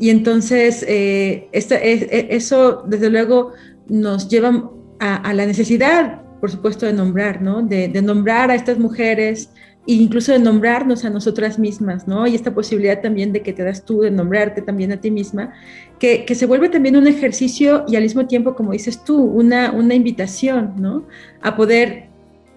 Y 0.00 0.10
entonces, 0.10 0.84
eh, 0.88 1.48
esta, 1.52 1.76
e, 1.76 2.26
eso 2.34 2.82
desde 2.88 3.08
luego 3.08 3.52
nos 3.88 4.28
lleva 4.28 4.68
a, 4.98 5.16
a, 5.16 5.32
la 5.32 5.46
necesidad, 5.46 6.22
por 6.40 6.50
supuesto, 6.50 6.86
de 6.86 6.92
nombrar, 6.92 7.40
¿no? 7.40 7.62
De, 7.62 7.86
de 7.86 8.02
nombrar 8.02 8.50
a 8.50 8.56
estas 8.56 8.76
mujeres, 8.76 9.50
incluso 9.86 10.32
de 10.32 10.38
nombrarnos 10.38 11.04
a 11.04 11.10
nosotras 11.10 11.58
mismas, 11.58 12.08
¿no? 12.08 12.26
Y 12.26 12.34
esta 12.34 12.52
posibilidad 12.52 13.00
también 13.00 13.32
de 13.32 13.42
que 13.42 13.52
te 13.52 13.62
das 13.62 13.84
tú, 13.84 14.00
de 14.00 14.10
nombrarte 14.10 14.60
también 14.62 14.92
a 14.92 15.00
ti 15.00 15.10
misma, 15.10 15.54
que, 15.98 16.24
que, 16.24 16.34
se 16.34 16.46
vuelve 16.46 16.68
también 16.68 16.96
un 16.96 17.06
ejercicio 17.06 17.84
y 17.86 17.96
al 17.96 18.02
mismo 18.02 18.26
tiempo, 18.26 18.54
como 18.56 18.72
dices 18.72 19.04
tú, 19.04 19.22
una, 19.22 19.70
una 19.70 19.94
invitación, 19.94 20.74
¿no? 20.76 21.06
A 21.40 21.56
poder 21.56 22.08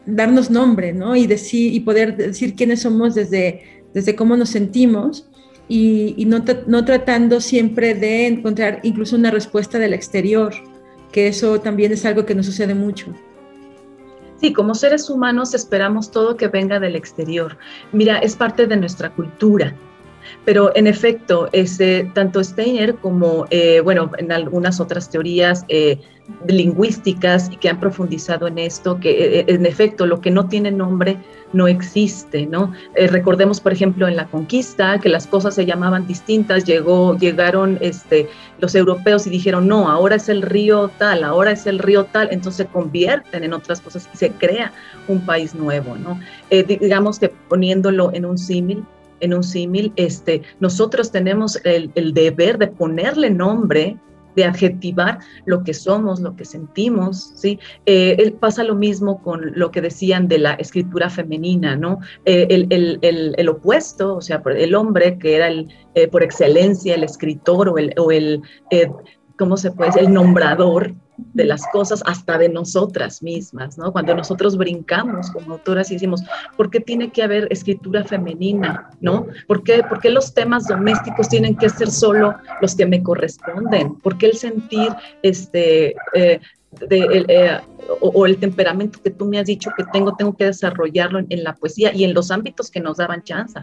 darnos 0.06 0.50
nombre, 0.50 0.94
¿no? 0.94 1.16
Y, 1.16 1.28
decir, 1.28 1.74
y 1.74 1.80
poder 1.82 2.18
decir 2.18 2.56
quiénes 2.56 2.82
somos 2.82 3.16
desde, 3.16 3.84
desde 3.94 4.16
cómo 4.16 4.36
nos 4.36 4.50
sentimos 4.50 5.30
y, 5.68 6.26
no, 6.26 6.44
no 6.68 6.84
tratando 6.84 7.42
siempre 7.42 7.94
de 7.94 8.28
encontrar 8.28 8.80
incluso 8.84 9.16
una 9.16 9.30
respuesta 9.30 9.78
del 9.78 9.94
exterior, 9.94 10.54
que 11.12 11.28
eso 11.28 11.62
también 11.62 11.92
es 11.92 12.06
algo 12.06 12.26
que 12.26 12.36
nos 12.36 12.48
sucede 12.48 12.74
mucho. 12.74 13.14
Sí, 14.40 14.54
como 14.54 14.74
seres 14.74 15.10
humanos 15.10 15.54
esperamos 15.54 16.12
todo 16.12 16.38
que 16.38 16.48
venga 16.48 16.80
del 16.80 16.96
exterior. 16.96 17.58
Mira, 17.92 18.20
es 18.20 18.38
parte 18.38 18.68
de 18.68 18.78
nuestra 18.78 19.10
cultura. 19.10 19.76
Pero 20.46 20.72
en 20.76 20.88
efecto, 20.88 21.50
este, 21.52 22.10
tanto 22.14 22.44
Steiner 22.44 22.96
como, 22.96 23.46
eh, 23.50 23.82
bueno, 23.82 24.12
en 24.18 24.32
algunas 24.32 24.80
otras 24.80 25.10
teorías 25.10 25.66
eh, 25.68 26.00
lingüísticas 26.48 27.50
que 27.60 27.70
han 27.70 27.80
profundizado 27.80 28.48
en 28.48 28.58
esto, 28.58 29.00
que 29.00 29.40
eh, 29.40 29.46
en 29.48 29.66
efecto 29.66 30.06
lo 30.06 30.22
que 30.22 30.32
no 30.32 30.48
tiene 30.48 30.72
nombre 30.72 31.18
no 31.52 31.68
existe, 31.68 32.46
¿no? 32.46 32.72
recordemos, 32.96 33.60
por 33.60 33.74
ejemplo, 33.74 34.08
en 34.08 34.16
la 34.16 34.28
conquista, 34.28 35.00
que 35.00 35.10
las 35.10 35.26
cosas 35.26 35.56
se 35.56 35.66
llamaban 35.66 36.06
distintas, 36.06 36.64
llegó, 36.64 37.18
llegaron 37.18 37.80
este, 37.82 38.30
los 38.60 38.76
europeos 38.76 39.26
y 39.26 39.32
dijeron, 39.32 39.68
no, 39.68 39.90
ahora 39.90 40.18
es 40.18 40.30
el 40.30 40.44
río 40.44 40.92
tal, 41.00 41.24
ahora 41.24 41.52
es 41.52 41.66
el 41.66 41.80
río 41.80 42.06
tal, 42.06 42.30
entonces 42.32 42.68
se 42.68 42.72
convierten 42.72 43.44
en 43.44 43.54
otras 43.54 43.82
cosas 43.82 44.08
y 44.14 44.18
se 44.18 44.30
crea 44.32 44.72
un 45.08 45.26
país 45.26 45.56
nuevo, 45.56 45.96
¿no? 45.96 46.20
digamos 46.52 47.18
que 47.18 47.30
poniéndolo 47.30 48.12
en 48.14 48.26
un 48.26 48.38
símil, 48.38 48.86
en 49.20 49.34
un 49.34 49.44
símil, 49.44 49.92
este, 49.96 50.42
nosotros 50.60 51.12
tenemos 51.12 51.60
el, 51.66 51.92
el 51.96 52.14
deber 52.14 52.58
de 52.58 52.68
ponerle 52.68 53.30
nombre 53.30 53.98
de 54.36 54.46
adjetivar 54.46 55.20
lo 55.46 55.64
que 55.64 55.74
somos, 55.74 56.20
lo 56.20 56.36
que 56.36 56.46
sentimos, 56.46 57.34
¿sí? 57.36 57.60
Eh, 57.86 58.34
pasa 58.40 58.64
lo 58.64 58.76
mismo 58.76 59.22
con 59.22 59.52
lo 59.56 59.72
que 59.72 59.82
decían 59.82 60.28
de 60.28 60.40
la 60.40 60.54
escritura 60.54 61.10
femenina, 61.10 61.76
¿no? 61.76 62.00
Eh, 62.26 62.48
el, 62.70 63.50
opuesto, 63.50 64.16
o 64.16 64.22
sea, 64.22 64.42
el 64.46 64.76
hombre 64.76 65.18
que 65.18 65.36
era 65.36 65.48
el, 65.48 65.68
eh, 65.96 66.08
por 66.08 66.24
excelencia 66.24 66.96
el 66.96 67.04
escritor 67.04 67.70
o 67.70 67.78
el, 67.78 67.94
o 67.98 68.12
el 68.12 68.42
¿cómo 69.40 69.56
se 69.58 69.72
puede 69.72 69.92
decir? 69.92 70.04
El 70.04 70.14
nombrador 70.14 70.94
de 71.34 71.46
las 71.46 71.66
cosas 71.68 72.04
hasta 72.06 72.38
de 72.38 72.50
nosotras 72.50 73.24
mismas, 73.24 73.78
¿no? 73.78 73.92
Cuando 73.92 74.14
nosotros 74.14 74.58
brincamos 74.58 75.32
como 75.32 75.54
autoras 75.54 75.90
y 75.90 75.96
decimos, 75.96 76.22
¿por 76.58 76.70
qué 76.70 76.82
tiene 76.82 77.10
que 77.12 77.24
haber 77.24 77.48
escritura 77.50 78.04
femenina, 78.04 78.90
¿no? 79.00 79.28
¿Por 79.48 79.64
qué, 79.64 79.82
los 80.10 80.34
temas 80.34 80.68
domésticos 80.68 81.30
tienen 81.30 81.56
que 81.56 81.70
ser 81.70 81.90
solo 81.90 82.36
los 82.62 82.76
que 82.76 82.86
me 82.86 83.02
corresponden? 83.02 83.96
¿Por 83.96 84.18
qué 84.18 84.28
el 84.28 84.38
sentir, 84.38 84.90
este, 85.24 85.96
eh, 86.14 86.40
eh, 86.90 87.60
o, 88.02 88.26
el 88.26 88.38
temperamento 88.38 89.00
que 89.02 89.10
tú 89.10 89.26
me 89.26 89.40
has 89.40 89.46
dicho 89.46 89.72
que 89.76 89.86
tengo, 89.86 90.16
tengo 90.16 90.36
que 90.36 90.46
desarrollarlo 90.46 91.20
en, 91.30 91.44
la 91.44 91.56
poesía 91.56 91.94
y 91.94 92.04
en 92.04 92.14
los 92.14 92.30
ámbitos 92.30 92.70
que 92.70 92.82
nos 92.82 92.98
daban 92.98 93.24
chance? 93.24 93.60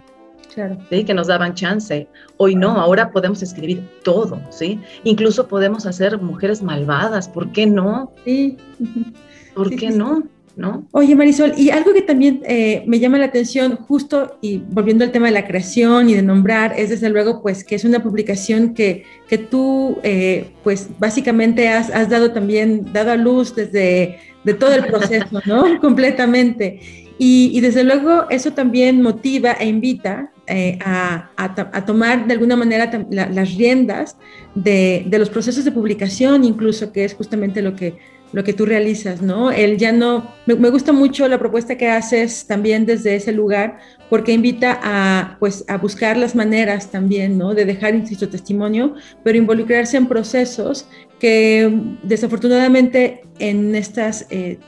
Que 0.90 1.14
nos 1.14 1.26
daban 1.26 1.54
chance. 1.54 2.08
Hoy 2.36 2.54
no, 2.54 2.80
ahora 2.80 3.10
podemos 3.10 3.42
escribir 3.42 3.88
todo, 4.02 4.40
¿sí? 4.50 4.80
Incluso 5.04 5.46
podemos 5.48 5.86
hacer 5.86 6.18
mujeres 6.18 6.62
malvadas, 6.62 7.28
¿por 7.28 7.52
qué 7.52 7.66
no? 7.66 8.12
Sí. 8.24 8.56
¿Por 9.54 9.70
qué 9.74 9.90
no? 9.90 10.22
¿No? 10.56 10.86
Oye, 10.92 11.14
Marisol, 11.14 11.52
y 11.54 11.68
algo 11.68 11.92
que 11.92 12.00
también 12.00 12.40
eh, 12.46 12.82
me 12.86 12.98
llama 12.98 13.18
la 13.18 13.26
atención, 13.26 13.76
justo 13.76 14.38
y 14.40 14.58
volviendo 14.70 15.04
al 15.04 15.12
tema 15.12 15.26
de 15.26 15.32
la 15.32 15.46
creación 15.46 16.08
y 16.08 16.14
de 16.14 16.22
nombrar, 16.22 16.72
es 16.78 16.88
desde 16.88 17.10
luego, 17.10 17.42
pues, 17.42 17.62
que 17.62 17.74
es 17.74 17.84
una 17.84 18.02
publicación 18.02 18.72
que, 18.72 19.04
que 19.28 19.36
tú, 19.36 19.98
eh, 20.02 20.48
pues, 20.64 20.88
básicamente 20.98 21.68
has, 21.68 21.90
has, 21.90 22.08
dado 22.08 22.32
también, 22.32 22.90
dado 22.90 23.10
a 23.10 23.16
luz 23.16 23.54
desde 23.54 24.18
de 24.44 24.54
todo 24.54 24.72
el 24.74 24.86
proceso, 24.86 25.40
¿no? 25.44 25.78
Completamente. 25.80 27.05
Y, 27.18 27.60
desde 27.60 27.82
luego 27.82 28.26
eso 28.28 28.52
también 28.52 29.02
motiva 29.02 29.52
e 29.52 29.66
invita 29.66 30.30
eh, 30.46 30.78
a, 30.84 31.84
tomar 31.86 32.26
de 32.26 32.34
alguna 32.34 32.56
manera 32.56 32.90
las 33.10 33.54
riendas 33.54 34.16
de, 34.54 35.06
los 35.10 35.30
procesos 35.30 35.64
de 35.64 35.72
publicación, 35.72 36.44
incluso, 36.44 36.92
que 36.92 37.04
es 37.04 37.14
justamente 37.14 37.62
lo 37.62 37.74
que, 37.74 37.98
lo 38.32 38.44
que 38.44 38.52
tú 38.52 38.66
realizas, 38.66 39.22
¿no? 39.22 39.50
El 39.50 39.78
ya 39.78 39.92
no, 39.92 40.30
me, 40.44 40.70
gusta 40.70 40.92
mucho 40.92 41.26
la 41.26 41.38
propuesta 41.38 41.78
que 41.78 41.88
haces 41.88 42.46
también 42.46 42.84
desde 42.84 43.16
ese 43.16 43.32
lugar, 43.32 43.78
porque 44.10 44.32
invita 44.32 44.78
a, 44.82 45.36
pues, 45.40 45.64
a 45.68 45.78
buscar 45.78 46.18
las 46.18 46.34
maneras 46.34 46.90
también, 46.90 47.38
¿no? 47.38 47.54
De 47.54 47.64
dejar, 47.64 47.94
insisto, 47.94 48.28
testimonio, 48.28 48.94
pero 49.24 49.38
involucrarse 49.38 49.96
en 49.96 50.06
procesos 50.06 50.86
que 51.18 51.72
desafortunadamente 52.02 53.22
en 53.38 53.74
estas... 53.74 54.26
Eh, 54.28 54.58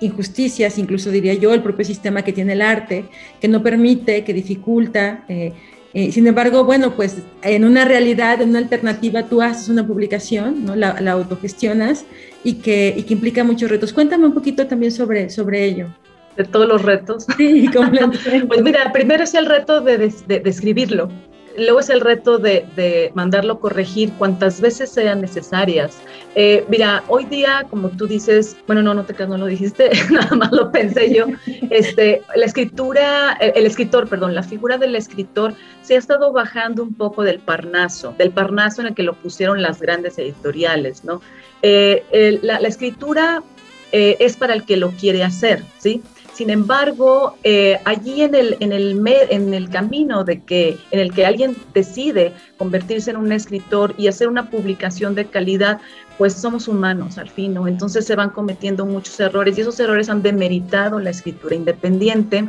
injusticias, 0.00 0.78
incluso 0.78 1.10
diría 1.10 1.34
yo, 1.34 1.52
el 1.52 1.62
propio 1.62 1.84
sistema 1.84 2.22
que 2.22 2.32
tiene 2.32 2.52
el 2.54 2.62
arte, 2.62 3.04
que 3.40 3.48
no 3.48 3.62
permite, 3.62 4.24
que 4.24 4.32
dificulta. 4.32 5.24
Eh, 5.28 5.52
eh, 5.94 6.12
sin 6.12 6.26
embargo, 6.26 6.64
bueno, 6.64 6.94
pues 6.94 7.16
en 7.42 7.64
una 7.64 7.84
realidad, 7.84 8.42
en 8.42 8.50
una 8.50 8.58
alternativa, 8.58 9.24
tú 9.24 9.40
haces 9.42 9.68
una 9.68 9.86
publicación, 9.86 10.64
¿no? 10.64 10.76
la, 10.76 10.90
autogestionas 11.10 12.04
y 12.44 12.54
que, 12.54 12.94
y 12.96 13.02
que 13.04 13.14
implica 13.14 13.42
muchos 13.44 13.70
retos. 13.70 13.92
Cuéntame 13.92 14.26
un 14.26 14.34
poquito 14.34 14.66
también 14.66 14.92
sobre, 14.92 15.30
sobre 15.30 15.64
ello 15.64 15.88
de 16.36 16.44
todos 16.44 16.68
los 16.68 16.82
retos. 16.82 17.26
Sí, 17.36 17.68
completamente. 17.74 18.46
pues 18.46 18.62
mira, 18.62 18.92
primero 18.92 19.24
es 19.24 19.34
el 19.34 19.46
reto 19.46 19.80
de, 19.80 19.98
de, 19.98 20.40
de 20.40 20.50
escribirlo, 20.50 21.10
luego 21.58 21.80
es 21.80 21.90
el 21.90 22.00
reto 22.00 22.38
de, 22.38 23.10
mandarlo 23.14 23.60
corregir 23.60 24.12
cuantas 24.12 24.60
veces 24.60 24.90
sean 24.90 25.20
necesarias. 25.20 25.98
Eh, 26.34 26.64
mira, 26.68 27.02
hoy 27.08 27.24
día, 27.24 27.66
como 27.68 27.88
tú 27.90 28.06
dices, 28.06 28.56
bueno, 28.66 28.82
no, 28.82 28.94
no 28.94 29.04
te 29.04 29.26
no 29.26 29.36
lo 29.36 29.46
dijiste, 29.46 29.90
nada 30.10 30.34
más 30.36 30.52
lo 30.52 30.70
pensé 30.70 31.12
yo, 31.12 31.26
este, 31.70 32.22
la 32.34 32.46
escritura, 32.46 33.32
el, 33.40 33.66
escritor, 33.66 34.08
perdón, 34.08 34.34
la 34.34 34.42
figura 34.42 34.78
del 34.78 34.94
escritor 34.94 35.54
se 35.82 35.94
ha 35.94 35.98
estado 35.98 36.32
bajando 36.32 36.82
un 36.82 36.94
poco 36.94 37.22
del 37.22 37.40
parnaso, 37.40 38.14
del 38.16 38.30
parnaso 38.30 38.80
en 38.80 38.88
el 38.88 38.94
que 38.94 39.02
lo 39.02 39.14
pusieron 39.14 39.62
las 39.62 39.80
grandes 39.80 40.18
editoriales, 40.18 41.04
¿no? 41.04 41.20
Eh, 41.62 42.38
la, 42.42 42.58
escritura 42.58 43.42
eh, 43.90 44.16
es 44.20 44.36
para 44.36 44.54
el 44.54 44.64
que 44.64 44.76
lo 44.76 44.90
quiere 44.92 45.24
hacer, 45.24 45.64
¿sí? 45.78 46.02
Sin 46.38 46.50
embargo, 46.50 47.36
eh, 47.42 47.80
allí 47.84 48.22
en 48.22 48.32
el, 48.36 48.56
en, 48.60 48.70
el, 48.70 49.04
en 49.28 49.54
el 49.54 49.68
camino 49.70 50.22
de 50.22 50.40
que, 50.44 50.78
en 50.92 51.00
el 51.00 51.12
que 51.12 51.26
alguien 51.26 51.56
decide 51.74 52.32
convertirse 52.56 53.10
en 53.10 53.16
un 53.16 53.32
escritor 53.32 53.92
y 53.98 54.06
hacer 54.06 54.28
una 54.28 54.48
publicación 54.48 55.16
de 55.16 55.24
calidad, 55.24 55.80
pues 56.16 56.34
somos 56.34 56.68
humanos 56.68 57.18
al 57.18 57.28
fin, 57.28 57.54
¿no? 57.54 57.66
Entonces 57.66 58.06
se 58.06 58.14
van 58.14 58.30
cometiendo 58.30 58.86
muchos 58.86 59.18
errores 59.18 59.58
y 59.58 59.62
esos 59.62 59.80
errores 59.80 60.08
han 60.10 60.22
demeritado 60.22 61.00
la 61.00 61.10
escritura 61.10 61.56
independiente. 61.56 62.48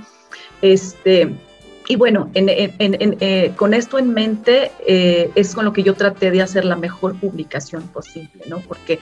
Este, 0.62 1.34
y 1.88 1.96
bueno, 1.96 2.30
eh, 2.36 3.54
con 3.56 3.74
esto 3.74 3.98
en 3.98 4.14
mente 4.14 4.70
eh, 4.86 5.32
es 5.34 5.56
con 5.56 5.66
lo 5.66 5.74
que 5.74 5.82
yo 5.82 5.96
traté 5.96 6.30
de 6.30 6.44
hacer 6.44 6.64
la 6.64 6.76
mejor 6.76 7.20
publicación 7.20 7.82
posible, 7.88 8.44
¿no? 8.48 8.60
Porque 8.60 9.00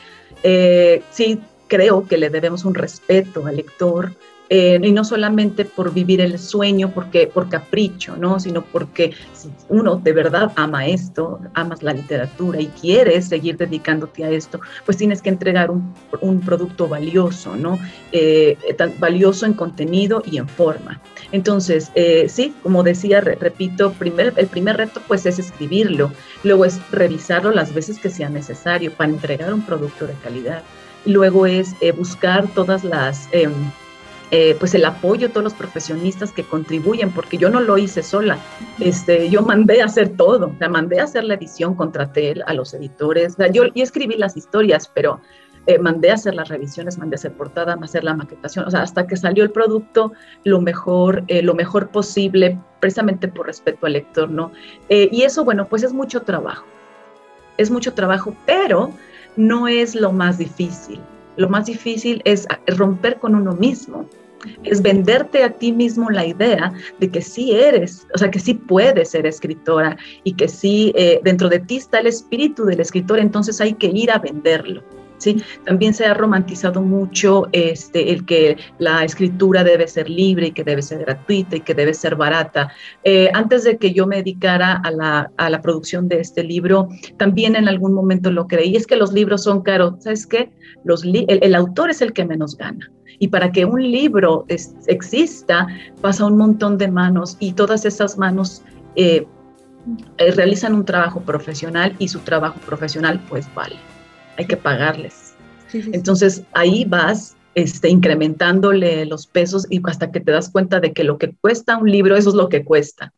sí 1.11 1.41
creo 1.67 2.07
que 2.07 2.15
le 2.15 2.29
debemos 2.29 2.63
un 2.63 2.73
respeto 2.73 3.47
al 3.47 3.57
lector, 3.57 4.13
eh, 4.49 4.79
y 4.81 4.91
no 4.91 5.03
solamente 5.03 5.65
por 5.65 5.93
vivir 5.93 6.21
el 6.21 6.39
sueño, 6.39 6.91
porque 6.93 7.27
por 7.27 7.49
capricho, 7.49 8.15
¿no? 8.15 8.39
sino 8.39 8.61
porque 8.63 9.13
si 9.33 9.49
uno 9.67 9.97
de 9.97 10.13
verdad 10.13 10.53
ama 10.55 10.87
esto, 10.87 11.39
amas 11.53 11.83
la 11.83 11.93
literatura 11.93 12.61
y 12.61 12.67
quieres 12.67 13.27
seguir 13.27 13.57
dedicándote 13.57 14.23
a 14.23 14.29
esto, 14.29 14.61
pues 14.85 14.97
tienes 14.97 15.21
que 15.21 15.29
entregar 15.29 15.69
un, 15.69 15.93
un 16.21 16.39
producto 16.39 16.87
valioso, 16.87 17.55
¿no? 17.55 17.77
Eh, 18.11 18.57
valioso 18.99 19.45
en 19.45 19.53
contenido 19.53 20.23
y 20.25 20.37
en 20.37 20.47
forma. 20.47 21.01
Entonces, 21.33 21.91
eh, 21.95 22.27
sí, 22.29 22.53
como 22.63 22.83
decía, 22.83 23.19
repito, 23.19 23.91
primer, 23.93 24.33
el 24.37 24.47
primer 24.47 24.77
reto 24.77 25.01
pues 25.07 25.25
es 25.25 25.39
escribirlo, 25.39 26.11
luego 26.43 26.63
es 26.63 26.79
revisarlo 26.91 27.51
las 27.51 27.73
veces 27.73 27.99
que 27.99 28.09
sea 28.09 28.29
necesario 28.29 28.93
para 28.93 29.09
entregar 29.09 29.53
un 29.53 29.61
producto 29.61 30.07
de 30.07 30.13
calidad, 30.23 30.63
luego 31.05 31.45
es 31.45 31.75
buscar 31.97 32.47
todas 32.47 32.85
las... 32.85 33.27
Eh, 34.29 34.57
pues 34.59 34.75
el 34.75 34.83
apoyo 34.83 35.27
de 35.27 35.33
todos 35.33 35.45
los 35.45 35.53
profesionistas 35.53 36.33
que 36.33 36.43
contribuyen, 36.43 37.11
porque 37.11 37.37
yo 37.37 37.49
no 37.49 37.61
lo 37.61 37.77
hice 37.77 38.03
sola, 38.03 38.37
este, 38.77 39.29
yo 39.29 39.41
mandé 39.41 39.81
a 39.81 39.85
hacer 39.85 40.17
todo, 40.17 40.47
o 40.47 40.69
mandé 40.69 40.99
a 40.99 41.05
hacer 41.05 41.23
la 41.23 41.35
edición, 41.35 41.75
contraté 41.75 42.35
a 42.45 42.53
los 42.53 42.73
editores, 42.73 43.37
yo, 43.53 43.63
escribí 43.75 44.17
las 44.17 44.35
historias, 44.35 44.91
pero 44.93 45.21
eh, 45.65 45.79
mandé 45.79 46.11
a 46.11 46.15
hacer 46.15 46.35
las 46.35 46.49
revisiones, 46.49 46.97
mandé 46.97 47.15
a 47.15 47.19
hacer 47.19 47.31
portada, 47.31 47.77
mandé 47.77 47.85
a 47.85 47.85
hacer 47.85 48.03
la 48.03 48.15
maquetación, 48.15 48.65
o 48.65 48.71
sea, 48.71 48.81
hasta 48.81 49.07
que 49.07 49.15
salió 49.15 49.45
el 49.45 49.51
producto 49.51 50.11
lo 50.43 50.59
mejor, 50.59 51.23
eh, 51.29 51.41
lo 51.41 51.55
mejor 51.55 51.87
posible, 51.87 52.59
precisamente 52.81 53.29
por 53.29 53.47
respeto 53.47 53.85
al 53.85 53.93
lector, 53.93 54.29
¿no? 54.29 54.51
y 54.89 55.21
eso, 55.21 55.45
bueno, 55.45 55.69
pues 55.69 55.83
es 55.83 55.93
mucho 55.93 56.23
trabajo, 56.23 56.65
es 57.55 57.71
mucho 57.71 57.93
trabajo, 57.93 58.35
pero 58.45 58.91
no 59.37 59.69
es 59.69 59.95
lo 59.95 60.11
más 60.11 60.37
difícil. 60.37 60.99
Lo 61.37 61.49
más 61.49 61.65
difícil 61.65 62.21
es 62.25 62.47
romper 62.67 63.17
con 63.19 63.35
uno 63.35 63.53
mismo, 63.53 64.07
es 64.63 64.81
venderte 64.81 65.43
a 65.43 65.49
ti 65.49 65.71
mismo 65.71 66.09
la 66.09 66.25
idea 66.25 66.73
de 66.99 67.09
que 67.09 67.21
sí 67.21 67.51
eres, 67.51 68.07
o 68.13 68.17
sea, 68.17 68.29
que 68.29 68.39
sí 68.39 68.53
puedes 68.53 69.09
ser 69.09 69.25
escritora 69.25 69.97
y 70.23 70.33
que 70.33 70.47
sí 70.47 70.93
eh, 70.95 71.19
dentro 71.23 71.49
de 71.49 71.59
ti 71.59 71.77
está 71.77 71.99
el 71.99 72.07
espíritu 72.07 72.65
del 72.65 72.79
escritor, 72.79 73.19
entonces 73.19 73.59
hay 73.61 73.73
que 73.73 73.87
ir 73.87 74.11
a 74.11 74.19
venderlo. 74.19 74.83
¿Sí? 75.17 75.41
También 75.65 75.93
se 75.93 76.05
ha 76.05 76.13
romantizado 76.13 76.81
mucho 76.81 77.47
este, 77.51 78.11
el 78.11 78.25
que 78.25 78.57
la 78.77 79.03
escritura 79.03 79.63
debe 79.63 79.87
ser 79.87 80.09
libre 80.09 80.47
y 80.47 80.51
que 80.51 80.63
debe 80.63 80.81
ser 80.81 80.99
gratuita 80.99 81.55
y 81.55 81.61
que 81.61 81.73
debe 81.73 81.93
ser 81.93 82.15
barata. 82.15 82.71
Eh, 83.03 83.29
antes 83.33 83.63
de 83.63 83.77
que 83.77 83.93
yo 83.93 84.05
me 84.05 84.17
dedicara 84.17 84.73
a 84.73 84.91
la, 84.91 85.31
a 85.37 85.49
la, 85.49 85.61
producción 85.61 86.07
de 86.07 86.19
este 86.19 86.43
libro, 86.43 86.87
también 87.17 87.55
en 87.55 87.67
algún 87.67 87.93
momento 87.93 88.29
lo 88.31 88.47
creí, 88.47 88.75
es 88.75 88.85
que 88.85 88.95
los 88.95 89.11
libros 89.11 89.43
son 89.43 89.61
caros. 89.61 89.95
¿Sabes 89.99 90.27
qué? 90.27 90.51
Los 90.83 91.03
el 91.03 91.55
autor 91.55 91.89
es 91.89 92.01
el 92.01 92.13
que 92.13 92.25
menos 92.25 92.55
gana. 92.57 92.91
Y 93.19 93.29
para 93.29 93.51
que 93.51 93.65
un 93.65 93.81
libro 93.81 94.45
exista, 94.47 95.67
pasa 96.01 96.25
un 96.25 96.37
montón 96.37 96.77
de 96.77 96.89
manos 96.89 97.37
y 97.39 97.53
todas 97.53 97.85
esas 97.85 98.17
manos 98.17 98.61
eh, 98.95 99.25
eh, 100.17 100.31
realizan 100.31 100.75
un 100.75 100.85
trabajo 100.85 101.21
profesional 101.21 101.95
y 101.97 102.09
su 102.09 102.19
trabajo 102.19 102.59
profesional 102.65 103.19
pues 103.27 103.47
vale. 103.55 103.75
Hay 104.37 104.45
que 104.45 104.57
pagarles. 104.57 105.35
Entonces 105.73 106.43
ahí 106.53 106.85
vas 106.85 107.35
este, 107.55 107.89
incrementándole 107.89 109.05
los 109.05 109.27
pesos 109.27 109.65
y 109.69 109.81
hasta 109.85 110.11
que 110.11 110.19
te 110.19 110.31
das 110.31 110.49
cuenta 110.49 110.79
de 110.79 110.93
que 110.93 111.03
lo 111.03 111.17
que 111.17 111.33
cuesta 111.41 111.77
un 111.77 111.91
libro, 111.91 112.15
eso 112.15 112.29
es 112.29 112.35
lo 112.35 112.49
que 112.49 112.63
cuesta. 112.63 113.13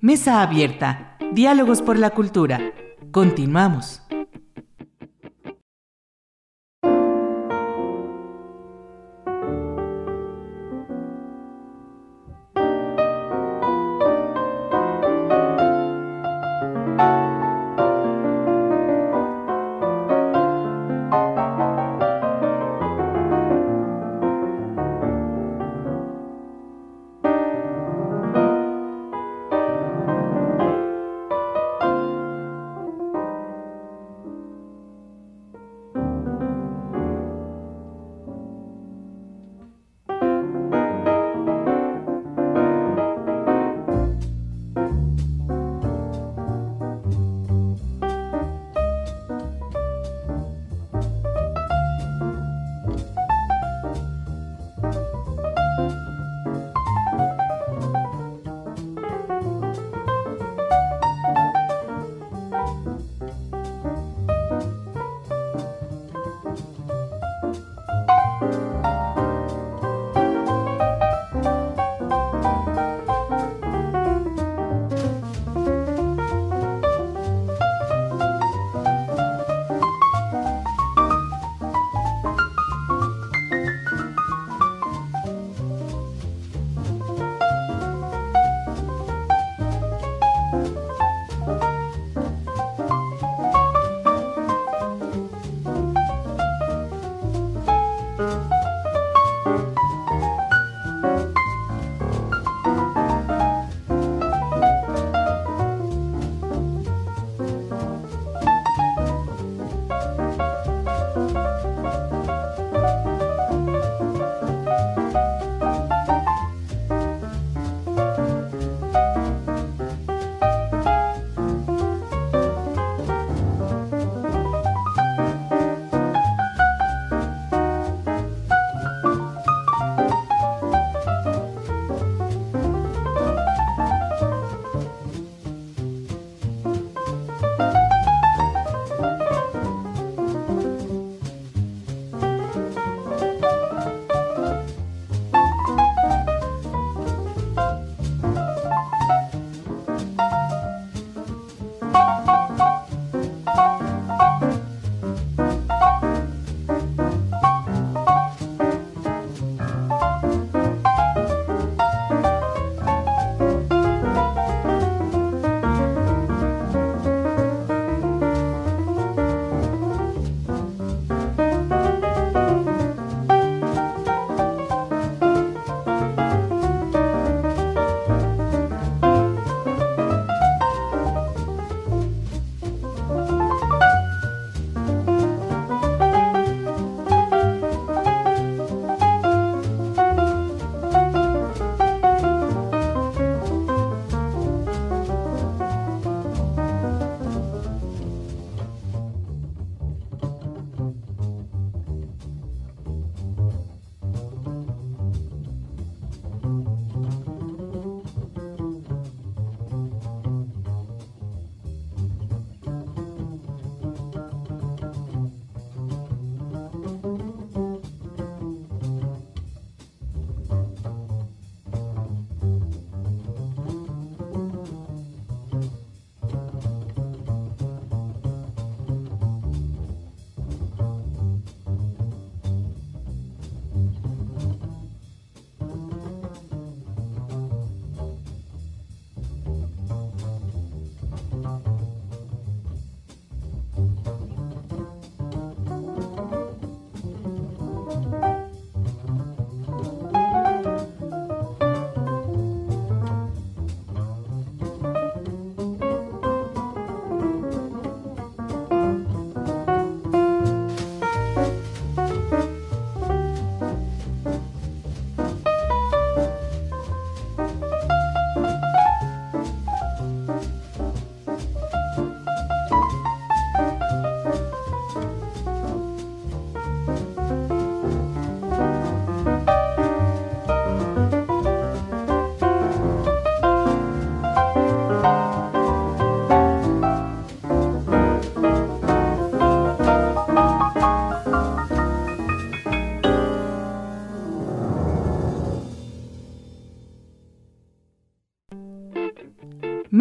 Mesa 0.00 0.42
abierta. 0.42 1.18
Diálogos 1.32 1.82
por 1.82 1.98
la 1.98 2.10
cultura. 2.10 2.72
Continuamos. 3.12 4.02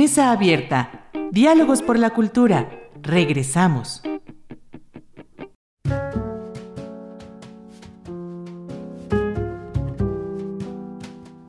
Mesa 0.10 0.32
abierta. 0.32 1.08
Diálogos 1.32 1.84
por 1.84 2.00
la 2.00 2.10
cultura. 2.10 2.68
Regresamos. 3.00 4.02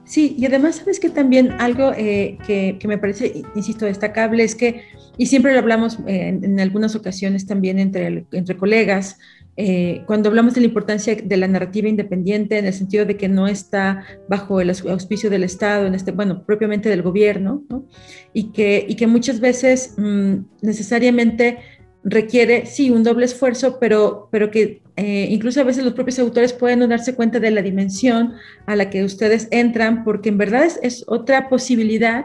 Sí, 0.04 0.34
y 0.36 0.44
además 0.44 0.76
sabes 0.76 1.00
que 1.00 1.08
también 1.08 1.52
algo 1.52 1.94
eh, 1.96 2.36
que, 2.46 2.78
me 2.86 2.98
parece, 2.98 3.44
insisto, 3.54 3.86
destacable 3.86 4.44
es 4.44 4.54
que, 4.54 4.82
y 5.16 5.24
siempre 5.24 5.54
lo 5.54 5.60
hablamos 5.60 5.98
eh, 6.06 6.38
en, 6.42 6.60
algunas 6.60 6.94
ocasiones 6.94 7.46
también 7.46 7.78
entre, 7.78 8.26
entre 8.30 8.58
colegas, 8.58 9.18
eh, 9.62 10.04
cuando 10.06 10.30
hablamos 10.30 10.54
de 10.54 10.62
la 10.62 10.68
importancia 10.68 11.14
de 11.14 11.36
la 11.36 11.46
narrativa 11.46 11.86
independiente, 11.86 12.56
en 12.56 12.64
el 12.64 12.72
sentido 12.72 13.04
de 13.04 13.18
que 13.18 13.28
no 13.28 13.46
está 13.46 14.06
bajo 14.26 14.62
el 14.62 14.70
auspicio 14.70 15.28
del 15.28 15.44
Estado, 15.44 15.86
en 15.86 15.94
este, 15.94 16.12
bueno, 16.12 16.44
propiamente 16.46 16.88
del 16.88 17.02
gobierno, 17.02 17.62
¿no? 17.68 17.84
y, 18.32 18.52
que, 18.52 18.86
y 18.88 18.96
que 18.96 19.06
muchas 19.06 19.38
veces 19.38 19.96
mm, 19.98 20.36
necesariamente 20.62 21.58
requiere, 22.02 22.64
sí, 22.64 22.90
un 22.90 23.04
doble 23.04 23.26
esfuerzo, 23.26 23.76
pero, 23.78 24.30
pero 24.32 24.50
que 24.50 24.80
eh, 24.96 25.28
incluso 25.28 25.60
a 25.60 25.64
veces 25.64 25.84
los 25.84 25.92
propios 25.92 26.18
autores 26.18 26.54
pueden 26.54 26.78
no 26.78 26.88
darse 26.88 27.14
cuenta 27.14 27.38
de 27.38 27.50
la 27.50 27.60
dimensión 27.60 28.32
a 28.64 28.76
la 28.76 28.88
que 28.88 29.04
ustedes 29.04 29.46
entran, 29.50 30.04
porque 30.04 30.30
en 30.30 30.38
verdad 30.38 30.70
es, 30.82 31.04
otra 31.06 31.50
posibilidad 31.50 32.24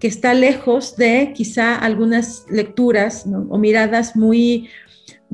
que 0.00 0.08
está 0.08 0.34
lejos 0.34 0.96
de 0.96 1.32
quizá 1.36 1.76
algunas 1.76 2.46
lecturas 2.50 3.26
o 3.48 3.58
miradas 3.58 4.16
muy, 4.16 4.68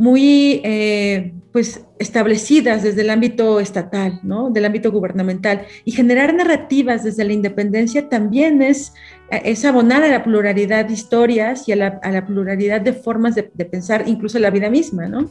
muy 0.00 0.62
eh, 0.64 1.34
pues 1.52 1.84
establecidas 1.98 2.82
desde 2.82 3.02
el 3.02 3.10
ámbito 3.10 3.60
estatal, 3.60 4.18
¿no? 4.22 4.48
del 4.48 4.64
ámbito 4.64 4.90
gubernamental. 4.90 5.66
Y 5.84 5.92
generar 5.92 6.32
narrativas 6.32 7.04
desde 7.04 7.22
la 7.22 7.34
independencia 7.34 8.08
también 8.08 8.62
es, 8.62 8.94
es 9.30 9.62
abonar 9.66 10.02
a 10.02 10.08
la 10.08 10.24
pluralidad 10.24 10.86
de 10.86 10.94
historias 10.94 11.68
y 11.68 11.72
a 11.72 11.76
la, 11.76 12.26
pluralidad 12.26 12.80
de 12.80 12.94
formas 12.94 13.34
de, 13.34 13.42
pensar 13.42 14.04
incluso 14.06 14.38
la 14.38 14.48
vida 14.48 14.70
misma, 14.70 15.06
¿no? 15.06 15.28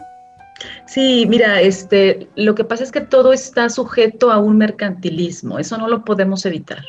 Sí, 0.86 1.26
mira, 1.28 1.60
este, 1.62 2.30
lo 2.36 2.54
que 2.54 2.64
pasa 2.64 2.84
es 2.84 2.92
que 2.92 3.02
todo 3.02 3.34
está 3.34 3.70
sujeto 3.70 4.32
a 4.32 4.38
un 4.38 4.56
mercantilismo, 4.60 5.58
eso 5.58 5.80
no 5.80 5.88
lo 5.88 6.06
podemos 6.06 6.46
evitar, 6.46 6.84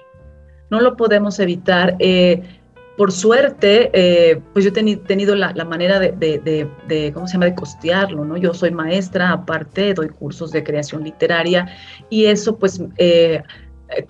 no 0.68 0.82
lo 0.82 0.98
podemos 0.98 1.40
evitar. 1.40 1.96
Eh, 1.98 2.59
por 2.96 3.12
suerte, 3.12 3.90
eh, 3.94 4.40
pues 4.52 4.64
yo 4.64 4.70
he 4.74 4.96
tenido 4.96 5.34
la, 5.34 5.64
manera 5.64 5.98
de, 5.98 7.12
¿cómo 7.14 7.26
se 7.26 7.34
llama?, 7.34 7.46
de 7.46 7.54
costearlo, 7.54 8.24
¿no? 8.24 8.36
Yo 8.36 8.52
soy 8.52 8.70
maestra, 8.70 9.30
aparte 9.30 9.94
doy 9.94 10.08
cursos 10.08 10.52
de 10.52 10.62
creación 10.62 11.04
literaria 11.04 11.66
y 12.10 12.26
eso 12.26 12.58
pues 12.58 12.82
eh, 12.98 13.42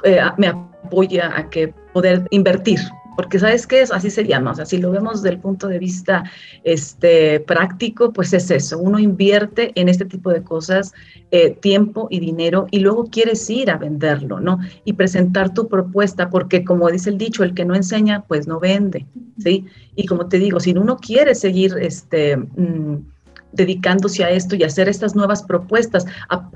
eh, 0.04 0.20
me 0.38 0.48
apoya 0.48 1.32
a 1.36 1.48
que 1.48 1.72
poder 1.92 2.26
invertir, 2.30 2.80
porque 3.20 3.38
sabes 3.38 3.66
qué 3.66 3.82
es, 3.82 3.92
así 3.92 4.08
se 4.08 4.24
llama, 4.24 4.52
o 4.52 4.54
sea, 4.54 4.64
si 4.64 4.78
lo 4.78 4.90
vemos 4.90 5.20
desde 5.20 5.34
el 5.34 5.42
punto 5.42 5.68
de 5.68 5.78
vista 5.78 6.24
este, 6.64 7.38
práctico, 7.40 8.14
pues 8.14 8.32
es 8.32 8.50
eso, 8.50 8.78
uno 8.78 8.98
invierte 8.98 9.72
en 9.74 9.90
este 9.90 10.06
tipo 10.06 10.30
de 10.30 10.42
cosas 10.42 10.94
eh, 11.30 11.50
tiempo 11.50 12.08
y 12.10 12.18
dinero 12.18 12.66
y 12.70 12.78
luego 12.78 13.10
quieres 13.10 13.50
ir 13.50 13.70
a 13.70 13.76
venderlo, 13.76 14.40
¿no? 14.40 14.58
Y 14.86 14.94
presentar 14.94 15.52
tu 15.52 15.68
propuesta, 15.68 16.30
porque 16.30 16.64
como 16.64 16.90
dice 16.90 17.10
el 17.10 17.18
dicho, 17.18 17.44
el 17.44 17.52
que 17.52 17.66
no 17.66 17.74
enseña, 17.74 18.24
pues 18.26 18.48
no 18.48 18.58
vende, 18.58 19.04
¿sí? 19.36 19.66
Y 19.96 20.06
como 20.06 20.26
te 20.30 20.38
digo, 20.38 20.58
si 20.58 20.70
uno 20.72 20.96
quiere 20.96 21.34
seguir, 21.34 21.76
este... 21.78 22.38
Mm, 22.38 23.04
dedicándose 23.52 24.22
a 24.22 24.30
esto 24.30 24.54
y 24.54 24.62
hacer 24.62 24.88
estas 24.88 25.16
nuevas 25.16 25.42
propuestas, 25.42 26.06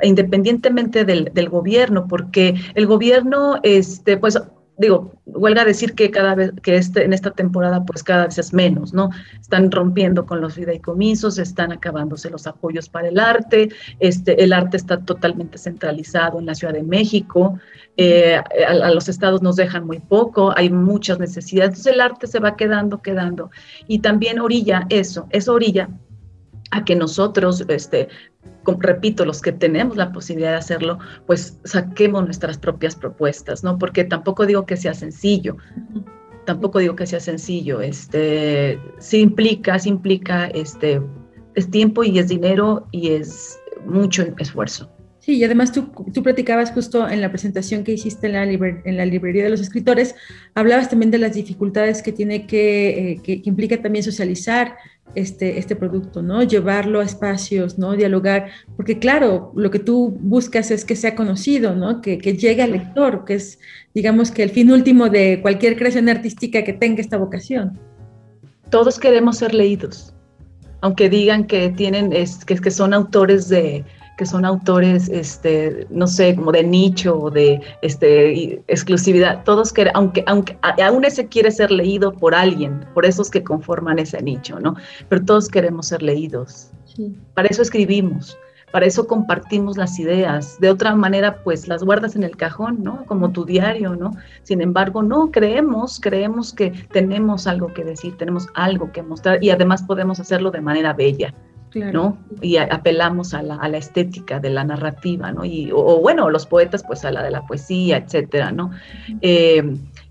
independientemente 0.03 1.05
del, 1.05 1.29
del, 1.35 1.49
gobierno, 1.49 2.07
porque 2.07 2.55
el 2.77 2.87
gobierno, 2.87 3.59
este, 3.65 4.17
pues 4.17 4.39
digo, 4.77 5.13
huelga 5.27 5.63
a 5.63 5.65
decir 5.65 5.95
que 5.95 6.11
cada 6.11 6.35
vez, 6.35 6.53
que 6.63 6.77
este, 6.77 7.05
en 7.05 7.13
esta 7.13 7.31
temporada 7.31 7.85
pues 7.85 8.03
cada 8.03 8.27
vez 8.27 8.39
es 8.39 8.53
menos, 8.53 8.93
¿no? 8.93 9.11
Están 9.41 9.71
rompiendo 9.71 10.27
con 10.27 10.41
los 10.41 10.55
fideicomisos, 10.55 11.39
están 11.39 11.73
acabándose 11.73 12.31
los 12.31 12.47
apoyos 12.47 12.89
para 12.89 13.09
el 13.09 13.19
arte, 13.19 13.69
este, 14.01 14.43
el 14.43 14.53
arte 14.53 14.77
está 14.77 15.01
totalmente 15.01 15.59
centralizado 15.59 16.39
en 16.39 16.47
la 16.47 16.55
Ciudad 16.55 16.75
de 16.75 16.83
México, 16.83 17.59
eh, 17.97 18.41
a, 18.67 18.91
los 18.91 19.09
estados 19.09 19.43
nos 19.43 19.57
dejan 19.57 19.87
muy 19.87 20.01
poco, 20.01 20.53
hay 20.57 20.71
muchas 20.71 21.21
necesidades, 21.21 21.71
entonces 21.71 21.93
el 21.93 22.01
arte 22.01 22.27
se 22.27 22.41
va 22.41 22.57
quedando, 22.57 23.01
quedando, 23.01 23.51
y 23.87 24.01
también 24.01 24.41
orilla 24.41 24.87
eso, 24.89 25.27
es 25.31 25.49
orilla 25.49 25.89
a 26.73 26.85
que 26.85 26.97
nosotros 26.97 27.65
este, 27.69 28.09
repito, 28.79 29.25
los 29.25 29.41
que 29.41 29.53
tenemos 29.53 29.97
la 29.97 30.13
posibilidad 30.13 30.53
de 30.53 30.59
hacerlo, 30.59 30.99
pues 31.27 31.59
saquemos 31.65 32.25
nuestras 32.25 32.59
propias 32.59 32.97
propuestas, 32.97 33.65
¿no? 33.65 33.79
Porque 33.79 34.05
tampoco 34.05 34.47
digo 34.47 34.67
que 34.67 34.77
sea 34.77 34.95
sencillo, 34.95 35.57
tampoco 36.45 36.79
digo 36.79 36.97
que 36.97 37.07
sea 37.07 37.21
sencillo, 37.21 37.81
este, 37.81 38.79
sí 38.99 39.21
implica, 39.21 39.79
sí 39.79 39.89
implica, 39.89 40.47
este, 40.47 41.01
es 41.55 41.71
tiempo 41.71 42.05
y 42.05 42.19
es 42.19 42.29
dinero 42.29 42.87
y 42.91 43.11
es 43.11 43.59
mucho 43.87 44.25
esfuerzo. 44.39 44.91
Sí, 45.25 45.39
y 45.39 45.45
además 45.45 45.73
tú, 45.73 45.91
tú 46.13 46.23
platicabas 46.23 46.71
justo 46.71 47.09
en 47.09 47.23
la 47.23 47.31
presentación 47.31 47.83
que 47.83 47.93
hiciste 47.93 48.27
en 48.27 48.97
la, 48.97 49.07
librería 49.07 49.45
de 49.45 49.49
los 49.49 49.63
escritores, 49.63 50.15
hablabas 50.55 50.91
también 50.91 51.11
de 51.11 51.17
las 51.17 51.33
dificultades 51.33 52.03
que 52.03 52.13
tiene 52.13 52.47
que, 52.47 53.13
eh, 53.13 53.21
que, 53.23 53.41
que 53.41 53.49
implica 53.49 53.81
también 53.81 54.03
socializar, 54.03 54.77
este, 55.15 55.59
este 55.59 55.77
producto, 55.77 56.23
¿no? 56.23 56.43
Llevarlo 56.43 57.01
a 57.01 57.05
espacios, 57.05 57.79
¿no? 57.79 57.93
Dialogar, 57.93 58.51
porque 58.77 58.99
claro, 58.99 59.53
lo 59.55 59.71
que 59.71 59.79
tú 59.79 60.17
buscas 60.21 60.71
es 60.71 60.85
que 60.85 60.97
sea 60.97 61.15
conocido, 61.15 61.75
¿no? 61.75 62.01
Que, 62.01 62.19
que 62.19 62.37
llegue 62.37 62.63
al 62.63 62.73
lector, 62.73 63.25
que 63.25 63.35
es, 63.35 63.59
digamos, 63.95 64.31
que 64.31 64.43
el 64.43 64.51
fin 64.51 64.71
último 64.71 65.09
de 65.09 65.41
cualquier 65.41 65.77
creación 65.77 66.09
artística 66.09 66.65
que 66.65 66.73
tenga 66.73 67.01
esta 67.01 67.17
vocación. 67.17 67.79
Todos 68.71 68.99
queremos 68.99 69.39
ser 69.39 69.55
leídos, 69.55 70.15
aunque 70.81 71.09
digan 71.09 71.45
que 71.45 71.71
tienen, 71.71 72.13
es, 72.13 72.45
que, 72.45 72.57
que 72.57 72.71
son 72.71 72.93
autores 72.93 73.49
de, 73.49 73.85
que 74.17 74.27
son 74.27 74.45
autores, 74.45 75.09
este, 75.09 75.87
no 75.91 76.07
sé, 76.07 76.37
como 76.37 76.53
de 76.53 76.63
nicho 76.63 77.19
o 77.19 77.31
de 77.31 77.61
este, 77.83 78.63
exclusividad. 78.69 79.43
Todos 79.45 79.73
que, 79.73 79.91
aunque, 79.95 80.23
aunque 80.27 80.57
aún 80.83 81.05
ese 81.05 81.27
quiere 81.27 81.51
ser 81.51 81.71
leído 81.71 82.13
por 82.13 82.35
alguien, 82.35 82.85
por 82.95 83.05
esos 83.05 83.31
que 83.31 83.43
conforman 83.43 83.99
ese 83.99 84.23
nicho, 84.23 84.61
¿no? 84.61 84.77
Pero 85.09 85.25
todos 85.25 85.49
queremos 85.49 85.89
ser 85.89 86.03
leídos. 86.03 86.71
Para 87.35 87.49
eso 87.49 87.63
escribimos, 87.63 88.39
para 88.71 88.87
eso 88.87 89.07
compartimos 89.07 89.77
las 89.77 89.99
ideas. 89.99 90.59
De 90.61 90.71
otra 90.71 90.95
manera, 90.95 91.43
pues 91.43 91.67
las 91.67 91.83
guardas 91.83 92.15
en 92.15 92.23
el 92.23 92.37
cajón, 92.37 92.83
¿no? 92.83 93.05
Como 93.07 93.31
tu 93.31 93.45
diario, 93.45 93.97
¿no? 93.97 94.13
Sin 94.43 94.61
embargo, 94.61 95.03
no, 95.03 95.31
creemos, 95.31 96.01
creemos 96.01 96.53
que 96.53 96.71
tenemos 96.93 97.47
algo 97.47 97.73
que 97.73 97.85
decir, 97.85 98.17
tenemos 98.17 98.47
algo 98.55 98.93
que 98.93 99.03
mostrar 99.03 99.43
y 99.43 99.51
además 99.51 99.83
podemos 99.83 100.21
hacerlo 100.21 100.51
de 100.51 100.61
manera 100.61 100.93
bella. 100.93 101.35
¿No? 101.75 102.19
Y 102.41 102.57
apelamos 102.57 103.35
a 103.35 103.43
la, 103.43 103.57
a 103.57 103.69
la, 103.69 103.79
estética 103.79 104.41
de 104.41 104.51
la 104.51 104.65
narrativa, 104.65 105.33
¿no? 105.33 105.45
Y, 105.45 105.71
o, 105.73 106.01
bueno, 106.01 106.31
los 106.31 106.47
poetas, 106.47 106.85
pues 106.87 107.05
a 107.05 107.11
la 107.11 107.23
de 107.23 107.31
la 107.31 107.43
poesía, 107.47 107.97
etcétera, 107.97 108.53
¿no? 108.53 108.71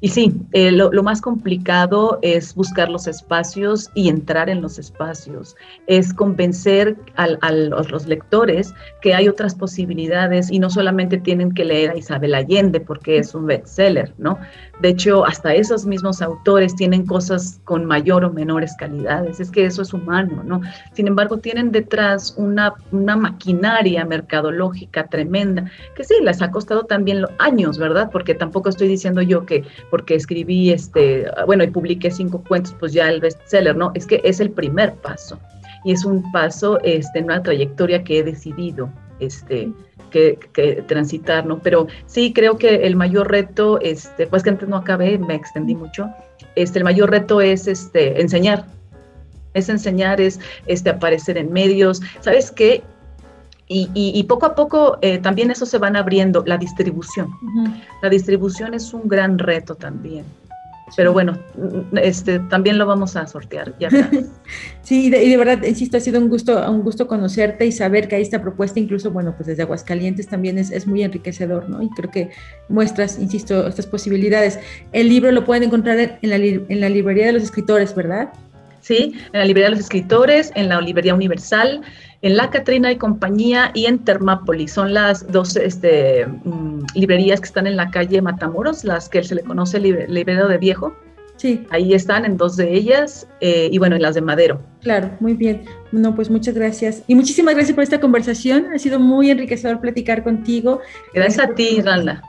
Y 0.04 0.10
sí, 0.10 0.34
eh, 0.52 0.70
lo, 0.74 0.92
más 1.02 1.22
complicado 1.22 2.20
es 2.22 2.54
buscar 2.56 2.90
los 2.90 3.08
espacios 3.08 3.90
y 3.96 4.10
entrar 4.10 4.50
en 4.50 4.62
los 4.62 4.78
espacios, 4.78 5.56
es 5.88 6.14
convencer 6.14 6.98
a 7.16 7.52
los 7.54 8.06
lectores 8.06 8.74
que 9.02 9.14
hay 9.14 9.30
otras 9.30 9.56
posibilidades 9.56 10.52
y 10.52 10.60
no 10.60 10.70
solamente 10.70 11.20
tienen 11.20 11.54
que 11.54 11.64
leer 11.64 11.92
a 11.92 11.96
Isabel 11.96 12.36
Allende 12.36 12.82
porque 12.82 13.18
es 13.18 13.34
un 13.34 13.46
bestseller, 13.46 14.14
¿no? 14.18 14.38
De 14.82 14.90
hecho, 14.90 15.26
hasta 15.26 15.56
esos 15.56 15.86
mismos 15.86 16.22
autores 16.22 16.76
tienen 16.76 17.06
cosas 17.06 17.62
con 17.64 17.86
mayor 17.86 18.26
o 18.26 18.34
menores 18.34 18.76
calidades, 18.78 19.40
es 19.40 19.52
que 19.52 19.64
eso 19.64 19.84
es 19.84 19.94
humano, 19.94 20.44
¿no? 20.44 20.60
Sin 20.92 21.08
embargo, 21.08 21.38
tienen 21.38 21.72
detrás 21.72 22.34
una, 22.36 22.74
una 22.92 23.16
maquinaria 23.16 24.04
mercadológica 24.04 25.08
tremenda, 25.08 25.72
que 25.96 26.04
sí, 26.04 26.16
les 26.24 26.42
ha 26.42 26.52
costado 26.52 26.84
también 26.84 27.24
años, 27.40 27.78
¿verdad? 27.78 28.10
Porque 28.12 28.36
tampoco 28.36 28.68
estoy 28.68 28.90
diciendo 28.90 29.22
yo 29.22 29.46
que 29.46 29.64
porque 29.94 30.16
escribí, 30.16 30.72
este, 30.72 31.28
bueno, 31.46 31.64
y 31.64 31.68
publiqué 31.68 32.10
cinco 32.10 32.44
cuentos, 32.48 32.76
pues 32.80 32.94
ya 32.94 33.10
el 33.10 33.22
bestseller, 33.22 33.76
¿no? 33.76 33.92
Es 33.94 34.08
que 34.08 34.22
es 34.24 34.40
el 34.40 34.50
primer 34.50 34.96
paso 34.96 35.40
y 35.84 35.92
es 35.92 36.04
un 36.04 36.32
paso 36.32 36.80
este, 36.82 37.20
en 37.20 37.26
una 37.26 37.44
trayectoria 37.44 38.04
que 38.04 38.18
he 38.18 38.24
decidido 38.24 38.90
este, 39.20 39.72
que, 40.10 40.84
transitar, 40.88 41.46
¿no? 41.46 41.60
Pero 41.60 41.86
sí 42.08 42.34
creo 42.34 42.58
que 42.58 42.88
el 42.88 42.96
mayor 42.96 43.30
reto, 43.30 43.80
este, 43.82 44.26
pues 44.26 44.42
que 44.42 44.50
antes 44.50 44.68
no 44.68 44.78
acabé, 44.78 45.20
me 45.20 45.36
extendí 45.36 45.76
mucho, 45.76 46.10
este, 46.56 46.80
el 46.80 46.86
mayor 46.86 47.12
reto 47.12 47.40
es 47.40 47.68
este, 47.68 48.20
enseñar, 48.20 48.66
es 49.54 49.70
enseñar, 49.70 50.20
es 50.20 50.40
este, 50.66 50.90
aparecer 50.90 51.38
en 51.38 51.54
medios, 51.54 52.02
¿sabes 52.22 52.50
qué? 52.50 52.82
Y, 53.76 54.24
poco 54.24 54.46
a 54.46 54.56
poco 54.56 54.98
eh, 55.02 55.18
también 55.18 55.52
eso 55.52 55.66
se 55.66 55.78
van 55.78 55.96
abriendo, 55.96 56.44
la 56.46 56.58
distribución. 56.58 57.30
La 58.02 58.10
distribución 58.10 58.74
es 58.74 58.94
un 58.94 59.08
gran 59.08 59.40
reto 59.40 59.76
también. 59.76 60.26
Pero 60.96 61.14
bueno, 61.14 61.40
este, 61.96 62.40
también 62.40 62.78
lo 62.78 62.86
vamos 62.86 63.16
a 63.16 63.26
sortear. 63.26 63.74
Ya 63.80 63.90
sí, 64.82 65.08
y 65.08 65.10
de, 65.10 65.38
verdad, 65.38 65.64
insisto, 65.64 65.98
ha 65.98 66.00
sido 66.00 66.20
un 66.20 66.30
gusto, 66.30 66.70
un 66.70 66.84
gusto 66.84 67.08
conocerte 67.08 67.66
y 67.66 67.72
saber 67.72 68.08
que 68.08 68.18
hay 68.18 68.22
esta 68.22 68.42
propuesta, 68.42 68.80
incluso, 68.80 69.10
bueno, 69.10 69.34
pues 69.36 69.48
desde 69.48 69.64
Aguascalientes 69.64 70.28
también 70.28 70.58
es, 70.58 70.72
es 70.72 70.86
muy 70.86 71.04
enriquecedor, 71.04 71.70
¿no? 71.70 71.82
Y 71.82 71.90
creo 71.90 72.12
que 72.12 72.30
muestras, 72.70 73.18
insisto, 73.18 73.68
estas 73.68 73.88
posibilidades. 73.88 74.60
El 74.92 75.10
libro 75.10 75.32
lo 75.32 75.46
pueden 75.46 75.64
encontrar 75.64 76.20
en 76.22 76.30
la, 76.30 76.36
en 76.36 76.80
la 76.80 76.90
librería 76.90 77.28
de 77.28 77.34
los 77.34 77.44
escritores, 77.44 77.96
¿verdad? 77.96 78.30
Sí, 78.84 79.14
en 79.32 79.40
la 79.40 79.46
librería 79.46 79.70
de 79.70 79.78
los 79.78 79.80
escritores, 79.80 80.52
en 80.56 80.68
la 80.68 80.82
librería 80.82 81.16
universal, 81.16 81.82
en 82.22 82.36
La 82.36 82.50
Catrina 82.50 82.92
y 82.92 82.98
Compañía 82.98 83.72
y 83.74 83.86
en 83.86 84.00
Termápolis. 84.00 84.74
Son 84.74 84.94
las 84.94 85.26
dos 85.32 85.56
este, 85.56 86.26
mm, 86.26 86.84
librerías 86.94 87.40
que 87.40 87.46
están 87.46 87.66
en 87.66 87.78
la 87.78 87.90
calle 87.92 88.22
Matamoros, 88.22 88.84
las 88.84 89.08
que 89.08 89.24
se 89.24 89.36
le 89.36 89.42
conoce 89.42 89.80
librero 89.80 90.50
de 90.50 90.58
viejo. 90.58 90.94
Sí. 91.38 91.66
Ahí 91.70 91.94
están 91.94 92.26
en 92.26 92.36
dos 92.36 92.58
de 92.58 92.74
ellas 92.74 93.26
eh, 93.40 93.70
y 93.72 93.78
bueno, 93.78 93.96
en 93.96 94.02
las 94.02 94.16
de 94.16 94.22
Madero. 94.22 94.62
Claro, 94.82 95.12
muy 95.22 95.34
bien. 95.34 95.64
No, 95.94 96.14
pues 96.14 96.30
muchas 96.30 96.54
gracias. 96.54 97.04
Y 97.08 97.16
muchísimas 97.16 97.56
gracias 97.56 97.74
por 97.74 97.84
esta 97.84 98.02
conversación. 98.02 98.68
Ha 98.74 98.80
sido 98.80 99.00
muy 99.00 99.32
enriquecedor 99.32 99.80
platicar 99.80 100.24
contigo. 100.24 100.82
Gracias, 101.14 101.50
a 101.50 101.56
ti, 101.56 101.82
Randa. 101.82 102.22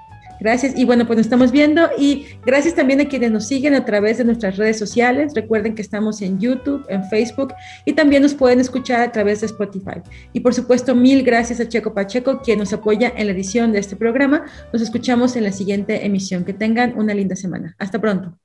Gracias. 0.44 0.76
Y 0.76 0.84
bueno, 0.84 1.06
pues 1.06 1.16
nos 1.16 1.24
estamos 1.24 1.50
viendo 1.52 1.88
y 1.96 2.26
gracias 2.44 2.74
también 2.74 3.00
a 3.00 3.06
quienes 3.06 3.32
nos 3.32 3.46
siguen 3.46 3.74
a 3.74 3.86
través 3.86 4.18
de 4.18 4.24
nuestras 4.24 4.58
redes 4.58 4.78
sociales. 4.78 5.32
Recuerden 5.34 5.74
que 5.74 5.80
estamos 5.80 6.20
en 6.20 6.38
YouTube, 6.38 6.84
en 6.90 7.02
Facebook 7.08 7.54
y 7.86 7.94
también 7.94 8.20
nos 8.20 8.34
pueden 8.34 8.60
escuchar 8.60 9.00
a 9.00 9.10
través 9.10 9.40
de 9.40 9.46
Spotify. 9.46 10.02
Y 10.34 10.40
por 10.40 10.52
supuesto, 10.52 10.94
mil 10.94 11.22
gracias 11.22 11.60
a 11.60 11.68
Checo 11.68 11.94
Pacheco, 11.94 12.42
quien 12.42 12.58
nos 12.58 12.74
apoya 12.74 13.10
en 13.16 13.28
la 13.28 13.32
edición 13.32 13.72
de 13.72 13.78
este 13.78 13.96
programa. 13.96 14.44
Nos 14.70 14.82
escuchamos 14.82 15.34
en 15.34 15.44
la 15.44 15.52
siguiente 15.52 16.04
emisión. 16.04 16.44
Que 16.44 16.52
tengan 16.52 16.92
una 16.98 17.14
linda 17.14 17.36
semana. 17.36 17.74
Hasta 17.78 17.98
pronto. 17.98 18.38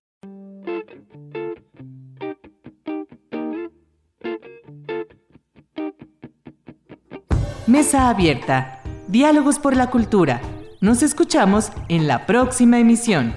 Mesa 7.68 8.10
Abierta. 8.10 8.82
Diálogos 9.10 9.60
por 9.60 9.76
la 9.76 9.90
Cultura. 9.90 10.40
Nos 10.82 11.04
escuchamos 11.04 11.74
en 11.90 12.08
la 12.08 12.26
próxima 12.26 12.80
emisión. 12.80 13.36